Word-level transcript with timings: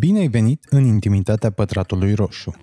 Bine 0.00 0.18
ai 0.18 0.28
venit 0.28 0.64
în 0.70 0.84
intimitatea 0.84 1.50
pătratului 1.50 2.14
roșu. 2.14 2.54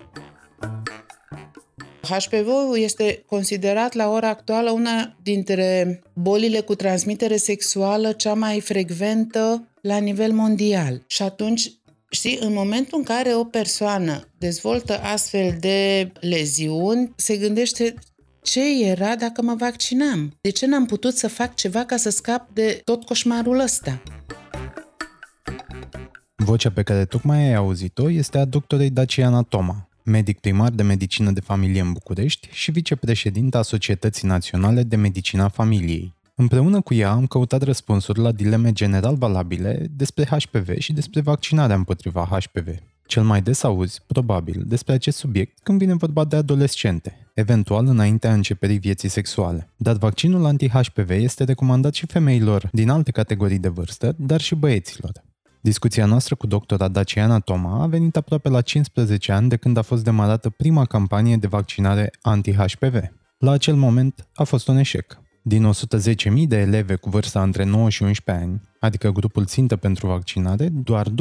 HPV-ul 2.02 2.78
este 2.78 3.24
considerat 3.26 3.92
la 3.92 4.10
ora 4.10 4.28
actuală 4.28 4.70
una 4.70 5.16
dintre 5.22 6.00
bolile 6.14 6.60
cu 6.60 6.74
transmitere 6.74 7.36
sexuală 7.36 8.12
cea 8.12 8.34
mai 8.34 8.60
frecventă 8.60 9.68
la 9.80 9.96
nivel 9.96 10.32
mondial. 10.32 11.02
Și 11.06 11.22
atunci 11.22 11.72
Știi, 12.10 12.38
în 12.40 12.52
momentul 12.52 12.98
în 12.98 13.04
care 13.04 13.34
o 13.34 13.44
persoană 13.44 14.28
dezvoltă 14.38 15.00
astfel 15.02 15.56
de 15.60 16.12
leziuni, 16.20 17.12
se 17.16 17.36
gândește 17.36 17.94
ce 18.42 18.84
era 18.84 19.16
dacă 19.16 19.42
mă 19.42 19.54
vaccinam? 19.54 20.36
De 20.40 20.50
ce 20.50 20.66
n-am 20.66 20.86
putut 20.86 21.16
să 21.16 21.28
fac 21.28 21.54
ceva 21.54 21.84
ca 21.84 21.96
să 21.96 22.10
scap 22.10 22.48
de 22.52 22.80
tot 22.84 23.04
coșmarul 23.04 23.58
ăsta? 23.58 24.02
Vocea 26.48 26.70
pe 26.70 26.82
care 26.82 27.04
tocmai 27.04 27.38
ai 27.38 27.54
auzit-o 27.54 28.10
este 28.10 28.38
a 28.38 28.44
doctorei 28.44 28.90
Daciana 28.90 29.42
Toma, 29.42 29.88
medic 30.02 30.40
primar 30.40 30.70
de 30.70 30.82
medicină 30.82 31.30
de 31.30 31.40
familie 31.40 31.80
în 31.80 31.92
București 31.92 32.48
și 32.52 32.70
vicepreședinta 32.70 33.62
Societății 33.62 34.28
Naționale 34.28 34.82
de 34.82 34.96
Medicina 34.96 35.48
Familiei. 35.48 36.14
Împreună 36.34 36.80
cu 36.80 36.94
ea 36.94 37.10
am 37.10 37.26
căutat 37.26 37.62
răspunsuri 37.62 38.18
la 38.18 38.32
dileme 38.32 38.72
general 38.72 39.14
valabile 39.14 39.86
despre 39.90 40.24
HPV 40.24 40.78
și 40.78 40.92
despre 40.92 41.20
vaccinarea 41.20 41.76
împotriva 41.76 42.28
HPV. 42.30 42.68
Cel 43.06 43.22
mai 43.22 43.42
des 43.42 43.62
auzi, 43.62 44.02
probabil, 44.06 44.62
despre 44.66 44.92
acest 44.92 45.18
subiect 45.18 45.58
când 45.62 45.78
vine 45.78 45.94
vorba 45.94 46.24
de 46.24 46.36
adolescente, 46.36 47.30
eventual 47.34 47.86
înaintea 47.86 48.32
începerii 48.32 48.78
vieții 48.78 49.08
sexuale. 49.08 49.68
Dar 49.76 49.96
vaccinul 49.96 50.44
anti-HPV 50.44 51.10
este 51.10 51.44
recomandat 51.44 51.94
și 51.94 52.06
femeilor 52.06 52.68
din 52.72 52.90
alte 52.90 53.10
categorii 53.10 53.58
de 53.58 53.68
vârstă, 53.68 54.14
dar 54.18 54.40
și 54.40 54.54
băieților. 54.54 55.26
Discuția 55.60 56.06
noastră 56.06 56.34
cu 56.34 56.46
doctora 56.46 56.88
Daciana 56.88 57.38
Toma 57.38 57.82
a 57.82 57.86
venit 57.86 58.16
aproape 58.16 58.48
la 58.48 58.60
15 58.60 59.32
ani 59.32 59.48
de 59.48 59.56
când 59.56 59.76
a 59.76 59.82
fost 59.82 60.04
demarată 60.04 60.50
prima 60.50 60.84
campanie 60.84 61.36
de 61.36 61.46
vaccinare 61.46 62.10
anti-HPV. 62.22 62.94
La 63.38 63.50
acel 63.50 63.74
moment 63.74 64.28
a 64.34 64.44
fost 64.44 64.68
un 64.68 64.76
eșec. 64.76 65.18
Din 65.42 65.70
110.000 66.34 66.46
de 66.46 66.56
eleve 66.56 66.94
cu 66.94 67.10
vârsta 67.10 67.42
între 67.42 67.64
9 67.64 67.90
și 67.90 68.02
11 68.02 68.44
ani, 68.44 68.60
adică 68.80 69.10
grupul 69.10 69.44
țintă 69.44 69.76
pentru 69.76 70.06
vaccinare, 70.06 70.68
doar 70.68 71.06
2%, 71.08 71.12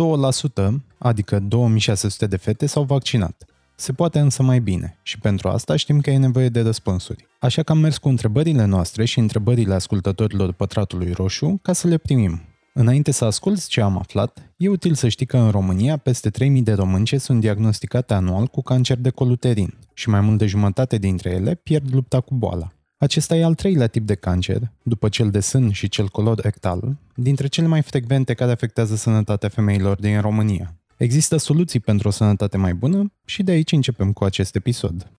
adică 0.97 1.39
2600 1.39 2.27
de 2.27 2.37
fete, 2.37 2.65
s-au 2.65 2.83
vaccinat. 2.83 3.45
Se 3.75 3.93
poate 3.93 4.19
însă 4.19 4.43
mai 4.43 4.59
bine 4.59 4.97
și 5.01 5.19
pentru 5.19 5.47
asta 5.47 5.75
știm 5.75 5.99
că 5.99 6.09
e 6.09 6.17
nevoie 6.17 6.49
de 6.49 6.61
răspunsuri. 6.61 7.27
Așa 7.39 7.63
că 7.63 7.71
am 7.71 7.77
mers 7.77 7.97
cu 7.97 8.09
întrebările 8.09 8.65
noastre 8.65 9.05
și 9.05 9.19
întrebările 9.19 9.73
ascultătorilor 9.73 10.51
Pătratului 10.51 11.11
Roșu 11.11 11.59
ca 11.61 11.73
să 11.73 11.87
le 11.87 11.97
primim. 11.97 12.41
Înainte 12.79 13.11
să 13.11 13.25
asculți 13.25 13.69
ce 13.69 13.81
am 13.81 13.97
aflat, 13.97 14.51
e 14.57 14.67
util 14.67 14.93
să 14.93 15.07
știi 15.07 15.25
că 15.25 15.37
în 15.37 15.49
România 15.49 15.97
peste 15.97 16.29
3000 16.29 16.61
de 16.61 16.73
românce 16.73 17.17
sunt 17.17 17.39
diagnosticate 17.39 18.13
anual 18.13 18.47
cu 18.47 18.61
cancer 18.61 18.97
de 18.97 19.09
coluterin 19.09 19.73
și 19.93 20.09
mai 20.09 20.21
mult 20.21 20.37
de 20.37 20.45
jumătate 20.45 20.97
dintre 20.97 21.29
ele 21.29 21.55
pierd 21.55 21.93
lupta 21.93 22.21
cu 22.21 22.35
boala. 22.35 22.71
Acesta 22.97 23.35
e 23.35 23.43
al 23.43 23.53
treilea 23.55 23.87
tip 23.87 24.05
de 24.05 24.15
cancer, 24.15 24.71
după 24.83 25.09
cel 25.09 25.29
de 25.29 25.39
sân 25.39 25.71
și 25.71 25.89
cel 25.89 26.07
colorectal, 26.09 26.97
dintre 27.15 27.47
cele 27.47 27.67
mai 27.67 27.81
frecvente 27.81 28.33
care 28.33 28.51
afectează 28.51 28.95
sănătatea 28.95 29.49
femeilor 29.49 29.99
din 29.99 30.21
România. 30.21 30.75
Există 30.97 31.37
soluții 31.37 31.79
pentru 31.79 32.07
o 32.07 32.11
sănătate 32.11 32.57
mai 32.57 32.73
bună 32.73 33.13
și 33.25 33.43
de 33.43 33.51
aici 33.51 33.71
începem 33.71 34.13
cu 34.13 34.23
acest 34.23 34.55
episod. 34.55 35.11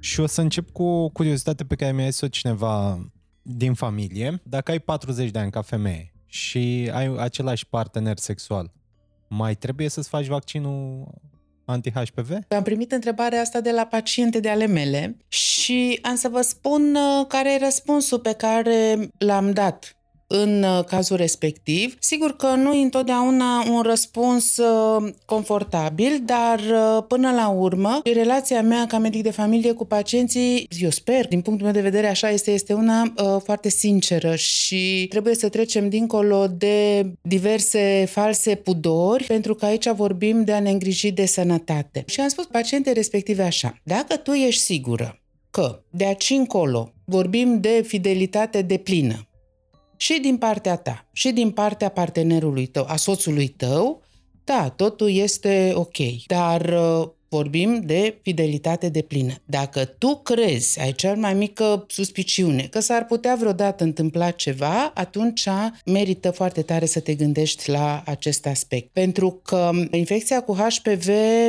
Și 0.00 0.20
o 0.20 0.26
să 0.26 0.40
încep 0.40 0.70
cu 0.70 0.82
o 0.82 1.08
curiozitate 1.08 1.64
pe 1.64 1.74
care 1.74 1.92
mi-a 1.92 2.08
zis-o 2.08 2.28
cineva 2.28 2.98
din 3.56 3.74
familie. 3.74 4.40
Dacă 4.42 4.70
ai 4.70 4.78
40 4.78 5.30
de 5.30 5.38
ani 5.38 5.50
ca 5.50 5.62
femeie 5.62 6.12
și 6.26 6.90
ai 6.92 7.14
același 7.18 7.66
partener 7.66 8.18
sexual, 8.18 8.72
mai 9.28 9.54
trebuie 9.54 9.88
să-ți 9.88 10.08
faci 10.08 10.26
vaccinul 10.26 11.08
anti-HPV? 11.64 12.30
Am 12.48 12.62
primit 12.62 12.92
întrebarea 12.92 13.40
asta 13.40 13.60
de 13.60 13.70
la 13.70 13.84
paciente 13.84 14.40
de 14.40 14.48
ale 14.48 14.66
mele 14.66 15.16
și 15.28 15.98
am 16.02 16.14
să 16.14 16.28
vă 16.28 16.40
spun 16.40 16.94
uh, 16.94 17.26
care 17.28 17.52
e 17.54 17.58
răspunsul 17.58 18.18
pe 18.18 18.32
care 18.32 19.08
l-am 19.18 19.50
dat 19.50 19.97
în 20.28 20.62
uh, 20.62 20.84
cazul 20.84 21.16
respectiv. 21.16 21.96
Sigur 22.00 22.36
că 22.36 22.46
nu 22.46 22.72
e 22.72 22.82
întotdeauna 22.82 23.64
un 23.70 23.80
răspuns 23.82 24.56
uh, 24.56 25.12
confortabil, 25.24 26.22
dar 26.24 26.58
uh, 26.58 27.04
până 27.08 27.30
la 27.30 27.48
urmă, 27.48 28.00
relația 28.04 28.62
mea 28.62 28.86
ca 28.86 28.98
medic 28.98 29.22
de 29.22 29.30
familie 29.30 29.72
cu 29.72 29.84
pacienții, 29.84 30.68
eu 30.80 30.90
sper, 30.90 31.28
din 31.28 31.40
punctul 31.40 31.64
meu 31.64 31.74
de 31.74 31.80
vedere 31.80 32.08
așa 32.08 32.30
este, 32.30 32.50
este 32.50 32.72
una 32.72 33.12
foarte 33.44 33.68
sinceră 33.68 34.34
și 34.34 35.06
trebuie 35.08 35.34
să 35.34 35.48
trecem 35.48 35.88
dincolo 35.88 36.46
de 36.46 37.06
diverse 37.22 38.06
false 38.10 38.54
pudori, 38.54 39.24
pentru 39.24 39.54
că 39.54 39.64
aici 39.64 39.88
vorbim 39.88 40.44
de 40.44 40.52
a 40.52 40.60
ne 40.60 40.70
îngriji 40.70 41.10
de 41.10 41.26
sănătate. 41.26 42.04
Și 42.06 42.20
am 42.20 42.28
spus 42.28 42.44
pacientei 42.44 42.92
respective 42.92 43.42
așa, 43.42 43.74
dacă 43.82 44.16
tu 44.16 44.32
ești 44.32 44.60
sigură 44.60 45.20
că 45.50 45.82
de 45.90 46.06
aici 46.06 46.30
încolo 46.30 46.92
vorbim 47.04 47.60
de 47.60 47.84
fidelitate 47.86 48.62
de 48.62 48.76
plină, 48.76 49.27
și 50.00 50.18
din 50.20 50.36
partea 50.36 50.76
ta, 50.76 51.08
și 51.12 51.30
din 51.30 51.50
partea 51.50 51.88
partenerului 51.88 52.66
tău, 52.66 52.84
a 52.88 52.96
soțului 52.96 53.48
tău, 53.48 54.02
da, 54.44 54.68
totul 54.68 55.10
este 55.10 55.72
ok. 55.74 55.96
Dar 56.26 56.60
uh, 56.60 57.08
vorbim 57.28 57.80
de 57.84 58.18
fidelitate 58.22 58.88
de 58.88 59.02
plină. 59.02 59.34
Dacă 59.44 59.84
tu 59.84 60.16
crezi, 60.16 60.80
ai 60.80 60.92
cea 60.92 61.14
mai 61.14 61.34
mică 61.34 61.84
suspiciune 61.88 62.62
că 62.70 62.80
s-ar 62.80 63.04
putea 63.04 63.36
vreodată 63.38 63.84
întâmpla 63.84 64.30
ceva, 64.30 64.90
atunci 64.94 65.48
merită 65.84 66.30
foarte 66.30 66.62
tare 66.62 66.86
să 66.86 67.00
te 67.00 67.14
gândești 67.14 67.70
la 67.70 68.02
acest 68.06 68.46
aspect. 68.46 68.92
Pentru 68.92 69.40
că 69.42 69.70
infecția 69.90 70.40
cu 70.40 70.52
HPV 70.54 71.08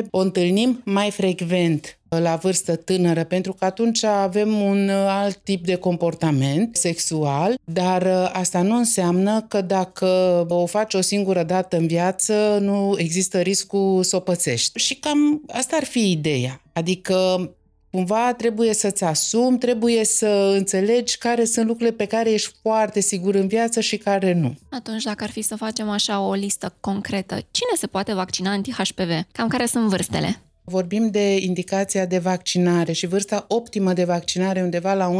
o 0.09 0.19
întâlnim 0.19 0.81
mai 0.85 1.11
frecvent 1.11 1.98
la 2.09 2.35
vârstă 2.35 2.75
tânără, 2.75 3.23
pentru 3.23 3.53
că 3.53 3.65
atunci 3.65 4.03
avem 4.03 4.61
un 4.61 4.89
alt 4.89 5.35
tip 5.35 5.65
de 5.65 5.75
comportament 5.75 6.75
sexual, 6.75 7.55
dar 7.63 8.31
asta 8.33 8.61
nu 8.61 8.75
înseamnă 8.75 9.41
că 9.41 9.61
dacă 9.61 10.05
o 10.49 10.65
faci 10.65 10.93
o 10.93 11.01
singură 11.01 11.43
dată 11.43 11.77
în 11.77 11.87
viață, 11.87 12.57
nu 12.61 12.95
există 12.97 13.39
riscul 13.39 14.03
să 14.03 14.15
o 14.15 14.19
pățești. 14.19 14.79
Și 14.79 14.95
cam 14.95 15.41
asta 15.47 15.75
ar 15.75 15.83
fi 15.83 16.11
ideea. 16.11 16.61
Adică 16.73 17.49
cumva 17.91 18.33
trebuie 18.33 18.73
să-ți 18.73 19.03
asumi, 19.03 19.57
trebuie 19.57 20.05
să 20.05 20.53
înțelegi 20.55 21.17
care 21.17 21.45
sunt 21.45 21.67
lucrurile 21.67 21.95
pe 21.95 22.05
care 22.05 22.31
ești 22.31 22.55
foarte 22.61 22.99
sigur 22.99 23.35
în 23.35 23.47
viață 23.47 23.79
și 23.79 23.97
care 23.97 24.33
nu. 24.33 24.55
Atunci, 24.69 25.03
dacă 25.03 25.23
ar 25.23 25.29
fi 25.29 25.41
să 25.41 25.55
facem 25.55 25.89
așa 25.89 26.19
o 26.21 26.33
listă 26.33 26.75
concretă, 26.79 27.33
cine 27.33 27.71
se 27.77 27.87
poate 27.87 28.13
vaccina 28.13 28.51
anti-HPV? 28.51 29.09
Cam 29.31 29.47
care 29.47 29.65
sunt 29.65 29.89
vârstele? 29.89 30.41
Vorbim 30.69 31.09
de 31.09 31.37
indicația 31.37 32.05
de 32.05 32.17
vaccinare 32.17 32.91
și 32.91 33.07
vârsta 33.07 33.45
optimă 33.47 33.93
de 33.93 34.03
vaccinare 34.03 34.61
undeva 34.61 34.93
la 34.93 35.19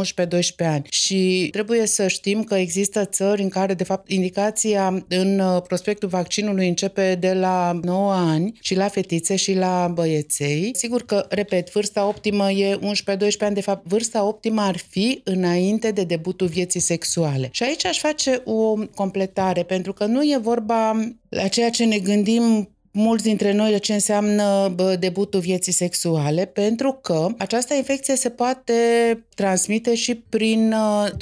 ani. 0.58 0.86
Și 0.90 1.48
trebuie 1.52 1.86
să 1.86 2.08
știm 2.08 2.44
că 2.44 2.54
există 2.54 3.04
țări 3.04 3.42
în 3.42 3.48
care, 3.48 3.74
de 3.74 3.84
fapt, 3.84 4.10
indicația 4.10 5.04
în 5.08 5.38
uh, 5.38 5.62
prospectul 5.62 6.08
vaccinului 6.08 6.68
începe 6.68 7.14
de 7.14 7.32
la 7.32 7.78
9 7.82 8.12
ani 8.12 8.58
și 8.60 8.74
la 8.74 8.88
fetițe 8.88 9.36
și 9.36 9.54
la 9.54 9.90
băieței. 9.94 10.70
Sigur 10.74 11.02
că, 11.02 11.26
repet, 11.28 11.72
vârsta 11.72 12.06
optimă 12.06 12.50
e 12.50 12.76
11-12 12.76 12.80
ani. 13.38 13.54
De 13.54 13.60
fapt, 13.60 13.86
vârsta 13.86 14.24
optimă 14.24 14.60
ar 14.60 14.76
fi 14.76 15.20
înainte 15.24 15.90
de 15.90 16.04
debutul 16.04 16.46
vieții 16.46 16.80
sexuale. 16.80 17.48
Și 17.50 17.62
aici 17.62 17.86
aș 17.86 17.98
face 17.98 18.42
o 18.44 18.74
completare, 18.94 19.62
pentru 19.62 19.92
că 19.92 20.04
nu 20.04 20.22
e 20.22 20.38
vorba 20.42 21.12
la 21.28 21.48
ceea 21.48 21.70
ce 21.70 21.84
ne 21.84 21.98
gândim 21.98 22.68
mulți 23.00 23.24
dintre 23.24 23.52
noi 23.52 23.70
de 23.70 23.78
ce 23.78 23.92
înseamnă 23.92 24.74
debutul 24.98 25.40
vieții 25.40 25.72
sexuale, 25.72 26.44
pentru 26.44 26.98
că 27.02 27.26
această 27.38 27.74
infecție 27.74 28.16
se 28.16 28.28
poate 28.28 28.72
transmite 29.34 29.94
și 29.94 30.14
prin 30.14 30.74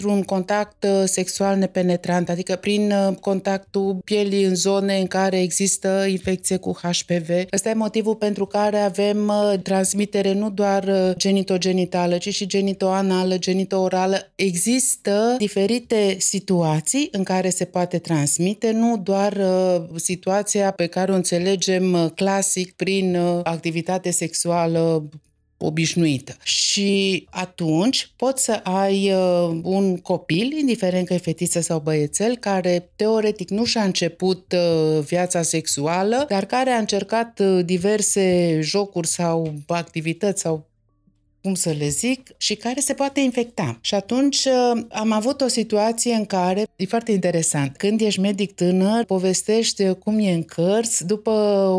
un 0.04 0.22
contact 0.22 0.84
uh, 0.84 1.02
sexual 1.04 1.56
nepenetrant, 1.56 2.28
adică 2.28 2.56
prin 2.56 2.92
uh, 2.92 3.16
contactul 3.20 3.98
pielii 4.04 4.44
în 4.44 4.54
zone 4.54 4.98
în 4.98 5.06
care 5.06 5.40
există 5.40 6.06
infecție 6.08 6.56
cu 6.56 6.78
HPV. 6.82 7.28
Ăsta 7.52 7.68
e 7.68 7.74
motivul 7.74 8.14
pentru 8.14 8.46
care 8.46 8.78
avem 8.78 9.28
uh, 9.28 9.58
transmitere 9.62 10.32
nu 10.32 10.50
doar 10.50 11.14
genitogenitală, 11.16 12.16
ci 12.16 12.34
și 12.34 12.46
genitoanală, 12.46 13.38
genitoorală. 13.38 14.32
Există 14.34 15.34
diferite 15.38 16.16
situații 16.18 17.08
în 17.10 17.22
care 17.22 17.48
se 17.48 17.64
poate 17.64 17.98
transmite, 17.98 18.70
nu 18.70 18.96
doar 18.96 19.40
situația 19.96 20.70
pe 20.70 20.86
care 20.86 21.12
o 21.12 21.14
înțelegem 21.14 21.67
înțelegem 21.68 22.04
uh, 22.04 22.10
clasic 22.14 22.72
prin 22.72 23.16
uh, 23.16 23.40
activitate 23.42 24.10
sexuală 24.10 25.08
obișnuită. 25.58 26.36
Și 26.42 27.26
atunci 27.30 28.12
poți 28.16 28.44
să 28.44 28.60
ai 28.62 29.12
uh, 29.12 29.60
un 29.62 29.96
copil, 29.96 30.52
indiferent 30.58 31.06
că 31.06 31.14
e 31.14 31.18
fetiță 31.18 31.60
sau 31.60 31.78
băiețel, 31.80 32.36
care 32.36 32.90
teoretic 32.96 33.50
nu 33.50 33.64
și-a 33.64 33.82
început 33.82 34.52
uh, 34.52 35.02
viața 35.04 35.42
sexuală, 35.42 36.24
dar 36.28 36.44
care 36.44 36.70
a 36.70 36.78
încercat 36.78 37.38
uh, 37.38 37.64
diverse 37.64 38.58
jocuri 38.62 39.06
sau 39.06 39.54
activități 39.66 40.40
sau 40.40 40.67
cum 41.42 41.54
să 41.54 41.74
le 41.78 41.88
zic, 41.88 42.30
și 42.36 42.54
care 42.54 42.80
se 42.80 42.94
poate 42.94 43.20
infecta. 43.20 43.78
Și 43.80 43.94
atunci 43.94 44.44
uh, 44.44 44.82
am 44.88 45.12
avut 45.12 45.40
o 45.40 45.48
situație 45.48 46.14
în 46.14 46.24
care, 46.24 46.66
e 46.76 46.84
foarte 46.84 47.12
interesant, 47.12 47.76
când 47.76 48.00
ești 48.00 48.20
medic 48.20 48.54
tânăr, 48.54 49.04
povestești 49.04 49.94
cum 49.94 50.18
e 50.18 50.32
în 50.32 50.42
cărți, 50.42 51.06
după 51.06 51.30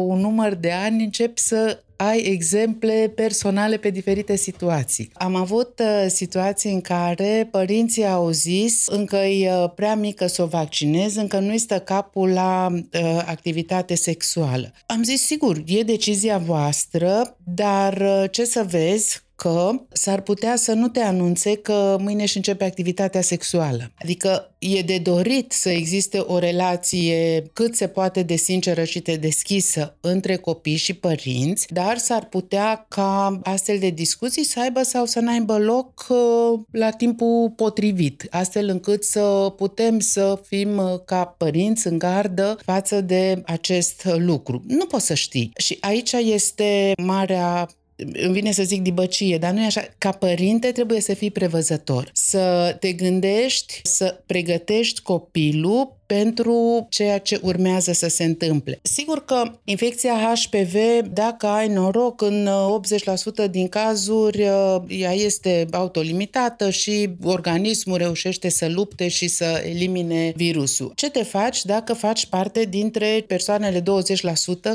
un 0.07 0.19
număr 0.19 0.53
de 0.53 0.71
ani 0.71 1.03
începi 1.03 1.39
să 1.39 1.79
ai 2.01 2.19
exemple 2.19 3.11
personale 3.15 3.77
pe 3.77 3.89
diferite 3.89 4.35
situații. 4.35 5.09
Am 5.13 5.35
avut 5.35 5.79
uh, 5.79 6.05
situații 6.07 6.73
în 6.73 6.81
care 6.81 7.47
părinții 7.51 8.05
au 8.05 8.29
zis 8.29 8.87
încă 8.87 9.15
e 9.15 9.53
uh, 9.53 9.71
prea 9.75 9.95
mică 9.95 10.27
să 10.27 10.41
o 10.41 10.45
vaccinez, 10.45 11.15
încă 11.15 11.39
nu-i 11.39 11.57
stă 11.57 11.79
capul 11.79 12.29
la 12.29 12.67
uh, 12.71 13.23
activitate 13.25 13.95
sexuală. 13.95 14.73
Am 14.85 15.03
zis, 15.03 15.25
sigur, 15.25 15.63
e 15.65 15.83
decizia 15.83 16.37
voastră, 16.37 17.37
dar 17.43 17.97
uh, 18.01 18.23
ce 18.31 18.45
să 18.45 18.65
vezi, 18.69 19.23
că 19.39 19.71
s-ar 19.91 20.21
putea 20.21 20.55
să 20.55 20.73
nu 20.73 20.87
te 20.87 20.99
anunțe 20.99 21.55
că 21.55 21.97
mâine 21.99 22.21
își 22.21 22.37
începe 22.37 22.63
activitatea 22.63 23.21
sexuală. 23.21 23.91
Adică 24.01 24.55
e 24.59 24.81
de 24.81 24.97
dorit 24.97 25.51
să 25.51 25.69
existe 25.69 26.17
o 26.17 26.37
relație 26.37 27.43
cât 27.53 27.75
se 27.75 27.87
poate 27.87 28.23
de 28.23 28.35
sinceră 28.35 28.83
și 28.83 28.99
de 28.99 29.15
deschisă 29.15 29.97
între 30.01 30.35
copii 30.35 30.75
și 30.75 30.93
părinți, 30.93 31.73
dar 31.73 31.97
s-ar 31.97 32.25
putea 32.25 32.85
ca 32.87 33.39
astfel 33.43 33.79
de 33.79 33.89
discuții 33.89 34.43
să 34.43 34.59
aibă 34.59 34.83
sau 34.83 35.05
să 35.05 35.19
n-aibă 35.19 35.57
loc 35.57 36.05
uh, 36.09 36.59
la 36.71 36.89
timpul 36.89 37.53
potrivit, 37.55 38.27
astfel 38.29 38.69
încât 38.69 39.03
să 39.03 39.53
putem 39.57 39.99
să 39.99 40.41
fim 40.47 40.77
uh, 40.77 40.99
ca 41.05 41.25
părinți 41.25 41.87
în 41.87 41.97
gardă 41.97 42.57
față 42.65 43.01
de 43.01 43.41
acest 43.45 44.07
lucru. 44.17 44.63
Nu 44.67 44.85
poți 44.85 45.05
să 45.05 45.13
știi. 45.13 45.51
Și 45.57 45.77
aici 45.79 46.11
este 46.11 46.93
marea 46.97 47.69
îmi 48.13 48.33
vine 48.33 48.51
să 48.51 48.63
zic 48.63 48.81
dibăcie, 48.81 49.37
dar 49.37 49.51
nu 49.51 49.61
e 49.61 49.65
așa. 49.65 49.87
Ca 49.97 50.11
părinte 50.11 50.71
trebuie 50.71 51.01
să 51.01 51.13
fii 51.13 51.31
prevăzător, 51.31 52.09
să 52.13 52.75
te 52.79 52.91
gândești, 52.91 53.79
să 53.83 54.21
pregătești 54.25 55.01
copilul 55.01 55.97
pentru 56.05 56.87
ceea 56.89 57.17
ce 57.17 57.39
urmează 57.43 57.91
să 57.91 58.07
se 58.07 58.23
întâmple. 58.23 58.79
Sigur 58.81 59.25
că 59.25 59.51
infecția 59.63 60.13
HPV, 60.13 60.75
dacă 61.13 61.47
ai 61.47 61.67
noroc, 61.67 62.21
în 62.21 62.49
80% 63.47 63.49
din 63.51 63.67
cazuri 63.67 64.41
ea 64.87 65.13
este 65.13 65.67
autolimitată 65.71 66.69
și 66.69 67.09
organismul 67.23 67.97
reușește 67.97 68.49
să 68.49 68.67
lupte 68.67 69.07
și 69.07 69.27
să 69.27 69.63
elimine 69.65 70.33
virusul. 70.35 70.91
Ce 70.95 71.09
te 71.09 71.23
faci 71.23 71.65
dacă 71.65 71.93
faci 71.93 72.25
parte 72.25 72.63
dintre 72.63 73.23
persoanele 73.27 73.81
20% 73.81 73.83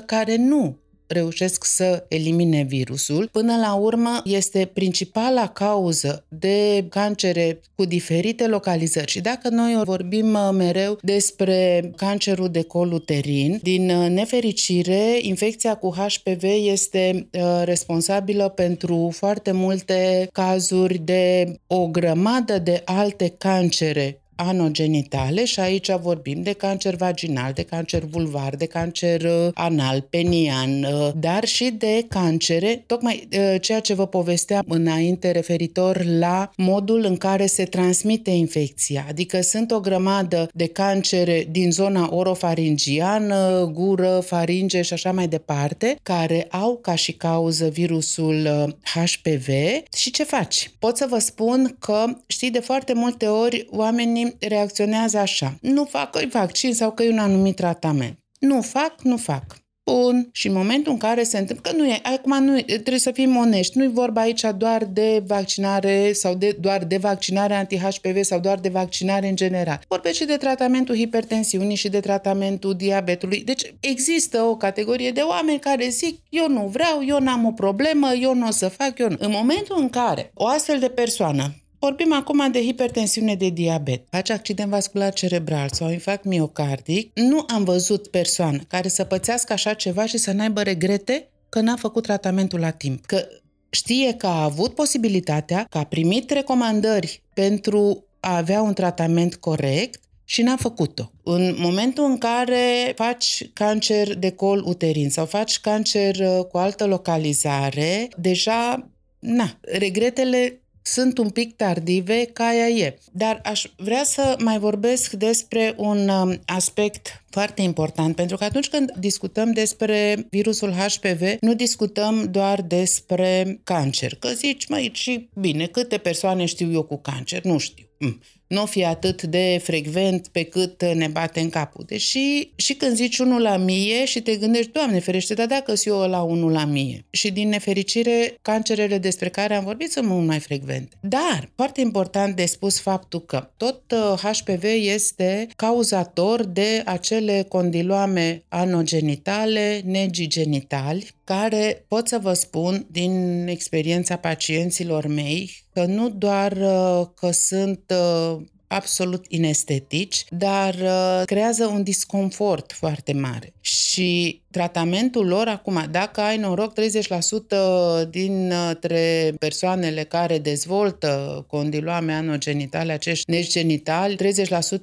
care 0.07 0.37
nu 0.37 0.77
reușesc 1.15 1.65
să 1.65 2.05
elimine 2.09 2.63
virusul. 2.63 3.29
Până 3.33 3.57
la 3.57 3.75
urmă, 3.75 4.21
este 4.25 4.71
principala 4.73 5.49
cauză 5.49 6.25
de 6.29 6.87
cancere 6.89 7.61
cu 7.75 7.85
diferite 7.85 8.47
localizări. 8.47 9.11
Și 9.11 9.21
dacă 9.21 9.49
noi 9.49 9.81
vorbim 9.85 10.35
uh, 10.35 10.51
mereu 10.53 10.99
despre 11.03 11.91
cancerul 11.97 12.49
de 12.49 12.63
col 12.63 12.93
uterin, 12.93 13.59
din 13.63 13.91
uh, 13.91 14.11
nefericire, 14.11 15.19
infecția 15.21 15.75
cu 15.75 15.95
HPV 15.95 16.43
este 16.43 17.29
uh, 17.33 17.63
responsabilă 17.65 18.49
pentru 18.49 19.11
foarte 19.13 19.53
multe 19.53 20.29
cazuri 20.33 20.99
de 20.99 21.55
o 21.67 21.87
grămadă 21.87 22.59
de 22.59 22.83
alte 22.85 23.35
cancere 23.39 24.24
anogenitale 24.37 25.45
și 25.45 25.61
aici 25.61 25.91
vorbim 25.91 26.43
de 26.43 26.53
cancer 26.53 26.95
vaginal, 26.95 27.53
de 27.53 27.63
cancer 27.63 28.03
vulvar, 28.11 28.57
de 28.57 28.67
cancer 28.67 29.23
uh, 29.23 29.49
anal, 29.55 30.01
penian, 30.11 30.85
uh, 30.85 31.11
dar 31.17 31.45
și 31.45 31.75
de 31.79 32.05
cancere, 32.09 32.83
tocmai 32.87 33.29
uh, 33.33 33.61
ceea 33.61 33.81
ce 33.81 33.95
vă 33.95 34.07
povesteam 34.07 34.65
înainte 34.69 35.31
referitor 35.31 36.05
la 36.05 36.51
modul 36.57 37.05
în 37.05 37.17
care 37.17 37.47
se 37.47 37.65
transmite 37.65 38.31
infecția. 38.31 39.07
Adică 39.09 39.41
sunt 39.41 39.71
o 39.71 39.81
grămadă 39.81 40.49
de 40.55 40.67
cancere 40.67 41.47
din 41.51 41.71
zona 41.71 42.15
orofaringiană, 42.15 43.71
gură, 43.75 44.23
faringe 44.27 44.83
și 44.83 44.93
așa 44.93 45.13
mai 45.13 45.29
departe, 45.29 45.99
care 46.03 46.47
au 46.51 46.79
ca 46.83 46.95
și 46.95 47.13
cauză 47.13 47.69
virusul 47.69 48.49
HPV 48.95 49.49
și 49.97 50.11
ce 50.11 50.25
faci? 50.25 50.71
Pot 50.79 50.97
să 50.97 51.07
vă 51.09 51.19
spun 51.19 51.77
că, 51.79 52.05
știi, 52.27 52.51
de 52.51 52.61
foarte 52.61 52.93
multe 52.95 53.27
ori 53.27 53.67
oamenii 53.71 54.24
reacționează 54.39 55.19
așa. 55.19 55.59
Nu 55.61 55.85
fac 55.85 56.11
că 56.11 56.27
vaccin 56.31 56.75
sau 56.75 56.91
că 56.93 57.03
e 57.03 57.11
un 57.11 57.19
anumit 57.19 57.57
tratament. 57.57 58.19
Nu 58.39 58.63
fac, 58.63 58.95
nu 59.03 59.17
fac. 59.17 59.65
Bun. 59.85 60.29
Și 60.33 60.47
în 60.47 60.53
momentul 60.55 60.93
în 60.93 60.99
care 60.99 61.23
se 61.23 61.39
întâmplă, 61.39 61.71
că 61.71 61.77
nu 61.77 61.87
e, 61.87 62.01
acum 62.03 62.45
nu 62.45 62.59
e, 62.59 62.63
trebuie 62.63 62.99
să 62.99 63.11
fim 63.11 63.37
onești, 63.37 63.79
nu 63.79 63.85
e 63.85 63.89
vorba 63.89 64.21
aici 64.21 64.45
doar 64.57 64.85
de 64.85 65.23
vaccinare 65.27 66.13
sau 66.13 66.35
de, 66.35 66.57
doar 66.61 66.85
de 66.85 66.97
vaccinare 66.97 67.55
anti-HPV 67.55 68.23
sau 68.23 68.41
doar 68.41 68.59
de 68.59 68.69
vaccinare 68.69 69.29
în 69.29 69.37
general. 69.37 69.81
Vorbește 69.89 70.23
și 70.23 70.29
de 70.29 70.37
tratamentul 70.37 70.97
hipertensiunii 70.97 71.77
și 71.77 71.89
de 71.89 72.01
tratamentul 72.01 72.75
diabetului. 72.75 73.45
Deci 73.45 73.75
există 73.81 74.43
o 74.43 74.57
categorie 74.57 75.11
de 75.11 75.21
oameni 75.21 75.59
care 75.59 75.89
zic, 75.89 76.21
eu 76.29 76.49
nu 76.49 76.67
vreau, 76.67 77.05
eu 77.07 77.19
n-am 77.19 77.47
o 77.47 77.53
problemă, 77.53 78.13
eu 78.21 78.35
nu 78.35 78.47
o 78.47 78.51
să 78.51 78.69
fac, 78.69 78.99
eu 78.99 79.09
nu. 79.09 79.17
În 79.19 79.31
momentul 79.31 79.77
în 79.79 79.89
care 79.89 80.31
o 80.35 80.47
astfel 80.47 80.79
de 80.79 80.89
persoană 80.89 81.55
Vorbim 81.85 82.13
acum 82.13 82.51
de 82.51 82.65
hipertensiune 82.65 83.35
de 83.35 83.49
diabet, 83.49 84.03
face 84.11 84.33
accident 84.33 84.71
vascular 84.71 85.13
cerebral 85.13 85.69
sau 85.73 85.91
infarct 85.91 86.25
miocardic. 86.25 87.11
Nu 87.15 87.45
am 87.55 87.65
văzut 87.65 88.09
persoană 88.09 88.59
care 88.69 88.89
să 88.89 89.05
pățească 89.05 89.53
așa 89.53 89.75
ceva 89.75 90.07
și 90.07 90.17
să 90.17 90.33
n-aibă 90.33 90.63
regrete 90.63 91.29
că 91.49 91.61
n-a 91.61 91.77
făcut 91.77 92.03
tratamentul 92.03 92.61
la 92.61 92.71
timp. 92.71 93.07
Că 93.07 93.27
știe 93.71 94.15
că 94.15 94.27
a 94.27 94.43
avut 94.43 94.75
posibilitatea, 94.75 95.67
că 95.71 95.79
a 95.79 95.85
primit 95.85 96.31
recomandări 96.31 97.23
pentru 97.35 98.05
a 98.21 98.37
avea 98.37 98.63
un 98.63 98.75
tratament 98.75 99.35
corect 99.35 100.01
și 100.25 100.43
n-a 100.43 100.57
făcut-o. 100.57 101.11
În 101.23 101.55
momentul 101.59 102.05
în 102.05 102.19
care 102.19 102.93
faci 102.97 103.51
cancer 103.53 104.17
de 104.17 104.31
col 104.31 104.63
uterin 104.67 105.11
sau 105.11 105.27
faci 105.27 105.61
cancer 105.61 106.17
uh, 106.17 106.45
cu 106.45 106.59
altă 106.59 106.87
localizare, 106.87 108.09
deja, 108.17 108.89
na, 109.19 109.59
regretele 109.61 110.59
sunt 110.87 111.19
un 111.19 111.31
pic 111.31 111.57
tardive, 111.57 112.25
ca 112.33 112.45
aia 112.45 112.69
e. 112.69 112.99
Dar 113.13 113.41
aș 113.45 113.65
vrea 113.77 114.05
să 114.05 114.37
mai 114.39 114.59
vorbesc 114.59 115.13
despre 115.13 115.75
un 115.77 116.09
um, 116.09 116.41
aspect 116.47 117.25
foarte 117.31 117.63
important, 117.63 118.15
pentru 118.17 118.37
că 118.37 118.45
atunci 118.45 118.69
când 118.69 118.93
discutăm 118.99 119.53
despre 119.53 120.27
virusul 120.31 120.73
HPV, 120.73 121.23
nu 121.41 121.55
discutăm 121.55 122.29
doar 122.31 122.63
despre 122.63 123.61
cancer. 123.65 124.15
Că 124.15 124.29
zici, 124.29 124.67
mai 124.67 124.91
și 124.93 125.29
bine, 125.35 125.67
câte 125.67 125.99
persoane 125.99 126.45
știu 126.45 126.73
eu 126.73 126.83
cu 126.83 126.99
cancer? 126.99 127.45
Nu 127.45 127.59
știu. 127.59 127.85
Mm 127.99 128.21
nu 128.47 128.63
o 128.63 128.67
fi 128.67 128.85
atât 128.85 129.23
de 129.23 129.61
frecvent 129.63 130.29
pe 130.29 130.45
cât 130.45 130.85
ne 130.85 131.07
bate 131.07 131.41
în 131.41 131.49
capul. 131.49 131.85
Deși 131.87 132.51
și 132.57 132.75
când 132.75 132.97
zici 132.97 133.19
unul 133.19 133.43
la 133.43 133.57
mie 133.57 134.05
și 134.05 134.21
te 134.21 134.37
gândești, 134.37 134.73
Doamne 134.73 134.99
ferește, 134.99 135.35
dar 135.35 135.47
dacă 135.47 135.73
eu 135.85 136.09
la 136.09 136.23
unul 136.23 136.53
la 136.53 136.65
mie. 136.65 137.05
Și 137.11 137.31
din 137.31 137.49
nefericire, 137.49 138.39
cancerele 138.43 138.99
despre 138.99 139.29
care 139.29 139.55
am 139.55 139.65
vorbit 139.65 139.93
sunt 139.93 140.07
mult 140.07 140.27
mai 140.27 140.39
frecvente. 140.39 140.97
Dar, 141.01 141.51
foarte 141.57 141.81
important 141.81 142.37
de 142.37 142.45
spus 142.45 142.81
faptul 142.81 143.21
că 143.21 143.49
tot 143.57 143.83
HPV 144.23 144.63
uh, 144.63 144.83
este 144.95 145.49
cauzator 145.57 146.45
de 146.45 146.83
acele 146.85 147.47
condiloame 147.49 148.43
anogenitale, 148.49 149.81
negigenitali, 149.85 151.15
care 151.25 151.85
pot 151.89 152.09
să 152.09 152.19
vă 152.19 152.33
spun 152.33 152.87
din 152.91 153.47
experiența 153.49 154.17
pacienților 154.17 155.07
mei 155.07 155.65
că 155.73 155.85
nu 155.85 156.11
doar 156.11 156.53
uh, 156.53 157.07
că 157.15 157.31
sunt 157.31 157.81
uh, 157.95 158.41
absolut 158.67 159.25
inestetici, 159.29 160.25
dar 160.29 160.75
uh, 160.75 161.23
creează 161.25 161.67
un 161.67 161.83
disconfort 161.83 162.73
foarte 162.73 163.13
mare. 163.13 163.53
Și 163.61 164.43
tratamentul 164.55 165.27
lor, 165.27 165.49
acum, 165.49 165.85
dacă 165.91 166.21
ai 166.21 166.37
noroc, 166.37 166.73
30% 166.73 168.09
dintre 168.11 169.35
persoanele 169.39 170.03
care 170.03 170.39
dezvoltă 170.39 171.45
condiloame 171.49 172.13
anogenitale, 172.13 172.93
acești 172.93 173.31
nești 173.31 173.53
genitali, 173.53 174.17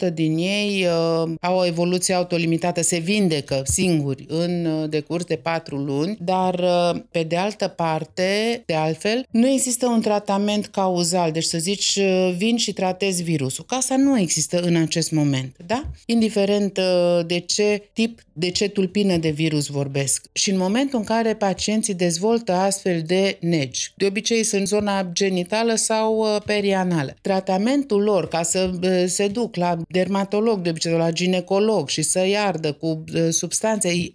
30% 0.09 0.13
din 0.13 0.37
ei 0.37 0.85
uh, 0.85 1.31
au 1.41 1.57
o 1.57 1.65
evoluție 1.65 2.13
autolimitată, 2.13 2.81
se 2.81 2.97
vindecă 2.97 3.61
singuri 3.65 4.25
în 4.27 4.65
uh, 4.65 4.89
decurs 4.89 5.23
de 5.23 5.35
4 5.35 5.75
luni, 5.75 6.17
dar 6.19 6.53
uh, 6.59 7.01
pe 7.11 7.23
de 7.23 7.35
altă 7.35 7.67
parte, 7.67 8.63
de 8.65 8.73
altfel, 8.73 9.25
nu 9.31 9.47
există 9.47 9.87
un 9.87 10.01
tratament 10.01 10.65
cauzal, 10.65 11.31
deci 11.31 11.43
să 11.43 11.57
zici 11.57 11.95
uh, 11.95 12.33
vin 12.37 12.57
și 12.57 12.73
tratezi 12.73 13.23
virusul. 13.23 13.65
Ca 13.67 13.75
asta 13.75 13.95
nu 13.95 14.19
există 14.19 14.59
în 14.59 14.75
acest 14.75 15.11
moment, 15.11 15.55
da? 15.65 15.83
Indiferent 16.05 16.77
uh, 16.77 17.25
de 17.25 17.39
ce 17.39 17.89
tip, 17.93 18.21
de 18.33 18.49
ce 18.49 18.67
tulpină 18.67 19.17
de 19.17 19.29
virus 19.29 19.60
vorbesc. 19.67 20.25
Și 20.33 20.49
în 20.49 20.57
momentul 20.57 20.99
în 20.99 21.05
care 21.05 21.35
pacienții 21.35 21.93
dezvoltă 21.93 22.51
astfel 22.51 23.01
de 23.05 23.37
negi, 23.39 23.93
de 23.95 24.05
obicei 24.05 24.43
sunt 24.43 24.67
zona 24.67 25.03
genitală 25.03 25.75
sau 25.75 26.17
uh, 26.17 26.41
perianală, 26.45 27.15
tratamentul 27.21 28.01
lor 28.01 28.27
ca 28.27 28.43
să 28.43 28.71
uh, 28.83 29.03
se 29.07 29.27
duc 29.27 29.55
la 29.55 29.77
dermatolog, 29.89 30.61
de 30.61 30.69
obicei 30.69 30.91
la 30.91 31.11
ginecolog 31.11 31.89
și 31.89 32.01
să 32.01 32.25
iardă 32.25 32.71
cu 32.71 33.03
substanțe 33.29 34.13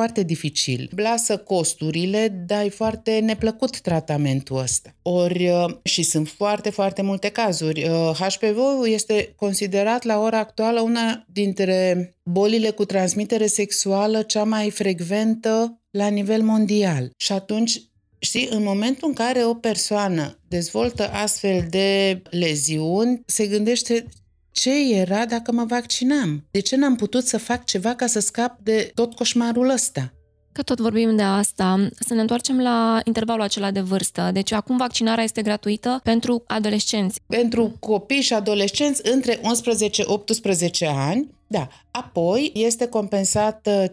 foarte 0.00 0.22
dificil. 0.22 0.90
Lasă 0.96 1.36
costurile, 1.36 2.44
dar 2.46 2.64
e 2.64 2.68
foarte 2.68 3.18
neplăcut 3.18 3.80
tratamentul 3.80 4.58
ăsta. 4.58 4.94
Ori, 5.02 5.48
uh, 5.48 5.64
și 5.82 6.02
sunt 6.02 6.28
foarte, 6.28 6.70
foarte 6.70 7.02
multe 7.02 7.28
cazuri. 7.28 7.82
HPV-ul 8.18 8.88
este 8.88 9.32
considerat 9.36 10.02
la 10.02 10.18
ora 10.18 10.38
actuală 10.38 10.80
una 10.80 11.24
dintre 11.32 12.10
bolile 12.22 12.70
cu 12.70 12.84
transmitere 12.84 13.46
sexuală 13.46 14.22
cea 14.22 14.44
mai 14.44 14.70
frecventă 14.70 15.80
la 15.90 16.08
nivel 16.08 16.42
mondial. 16.42 17.10
Și 17.16 17.32
atunci 17.32 17.80
Știi, 18.22 18.48
în 18.50 18.62
momentul 18.62 19.08
în 19.08 19.14
care 19.14 19.44
o 19.44 19.54
persoană 19.54 20.38
dezvoltă 20.48 21.10
astfel 21.12 21.66
de 21.70 22.22
leziuni, 22.30 23.22
se 23.26 23.46
gândește 23.46 24.06
ce 24.52 24.94
era 24.94 25.26
dacă 25.26 25.52
mă 25.52 25.64
vaccinam? 25.64 26.44
De 26.50 26.60
ce 26.60 26.76
n-am 26.76 26.96
putut 26.96 27.26
să 27.26 27.38
fac 27.38 27.64
ceva 27.64 27.94
ca 27.94 28.06
să 28.06 28.20
scap 28.20 28.58
de 28.62 28.90
tot 28.94 29.14
coșmarul 29.14 29.68
ăsta? 29.68 30.12
Că 30.52 30.62
tot 30.62 30.80
vorbim 30.80 31.16
de 31.16 31.22
asta, 31.22 31.88
să 31.98 32.14
ne 32.14 32.20
întoarcem 32.20 32.60
la 32.60 33.00
intervalul 33.04 33.42
acela 33.42 33.70
de 33.70 33.80
vârstă. 33.80 34.30
Deci 34.32 34.52
acum 34.52 34.76
vaccinarea 34.76 35.24
este 35.24 35.42
gratuită 35.42 36.00
pentru 36.02 36.42
adolescenți. 36.46 37.20
Pentru 37.26 37.76
copii 37.80 38.20
și 38.20 38.32
adolescenți 38.34 39.00
între 39.10 39.36
11-18 39.36 39.40
ani, 40.86 41.28
da. 41.46 41.68
Apoi 41.90 42.52
este 42.54 42.86
compensat 42.86 43.68
50% 43.88 43.90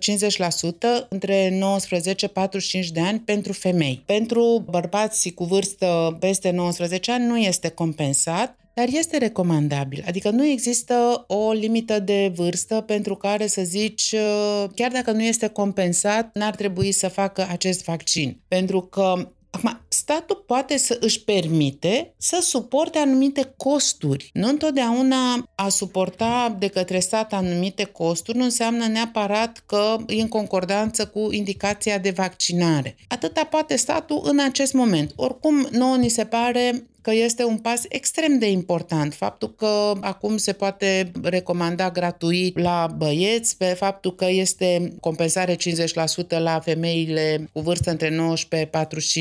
între 1.09 1.59
19-45 1.59 2.87
de 2.91 2.99
ani 2.99 3.19
pentru 3.19 3.53
femei. 3.53 4.03
Pentru 4.05 4.65
bărbați 4.69 5.29
cu 5.29 5.43
vârstă 5.43 6.17
peste 6.19 6.51
19 6.51 7.11
ani 7.11 7.25
nu 7.25 7.37
este 7.37 7.69
compensat, 7.69 8.57
dar 8.77 8.87
este 8.91 9.17
recomandabil. 9.17 10.03
Adică 10.07 10.29
nu 10.29 10.45
există 10.45 11.23
o 11.27 11.51
limită 11.51 11.99
de 11.99 12.31
vârstă 12.35 12.81
pentru 12.81 13.15
care 13.15 13.47
să 13.47 13.61
zici, 13.63 14.11
uh, 14.11 14.69
chiar 14.75 14.91
dacă 14.91 15.11
nu 15.11 15.23
este 15.23 15.47
compensat, 15.47 16.29
n-ar 16.33 16.55
trebui 16.55 16.91
să 16.91 17.07
facă 17.07 17.47
acest 17.49 17.83
vaccin. 17.83 18.39
Pentru 18.47 18.81
că 18.81 19.31
Acum, 19.49 19.79
statul 19.87 20.43
poate 20.47 20.77
să 20.77 20.97
își 20.99 21.23
permite 21.23 22.13
să 22.17 22.37
suporte 22.41 22.97
anumite 22.97 23.53
costuri. 23.57 24.29
Nu 24.33 24.47
întotdeauna 24.47 25.49
a 25.55 25.69
suporta 25.69 26.55
de 26.59 26.67
către 26.67 26.99
stat 26.99 27.33
anumite 27.33 27.83
costuri 27.83 28.37
nu 28.37 28.43
înseamnă 28.43 28.87
neapărat 28.87 29.63
că 29.65 29.95
e 30.07 30.21
în 30.21 30.27
concordanță 30.27 31.07
cu 31.07 31.31
indicația 31.31 31.97
de 31.97 32.09
vaccinare. 32.09 32.95
Atâta 33.07 33.43
poate 33.43 33.75
statul 33.75 34.21
în 34.23 34.39
acest 34.39 34.73
moment. 34.73 35.11
Oricum, 35.15 35.67
nouă 35.71 35.95
ni 35.95 36.09
se 36.09 36.25
pare 36.25 36.87
că 37.07 37.13
este 37.13 37.43
un 37.43 37.57
pas 37.57 37.81
extrem 37.89 38.39
de 38.39 38.49
important. 38.49 39.13
Faptul 39.13 39.53
că 39.55 39.91
acum 40.01 40.37
se 40.37 40.51
poate 40.51 41.11
recomanda 41.23 41.89
gratuit 41.89 42.59
la 42.59 42.87
băieți, 42.97 43.57
pe 43.57 43.65
faptul 43.65 44.15
că 44.15 44.25
este 44.29 44.93
compensare 44.99 45.55
50% 45.55 45.57
la 46.27 46.59
femeile 46.59 47.49
cu 47.53 47.59
vârstă 47.59 47.89
între 47.89 48.35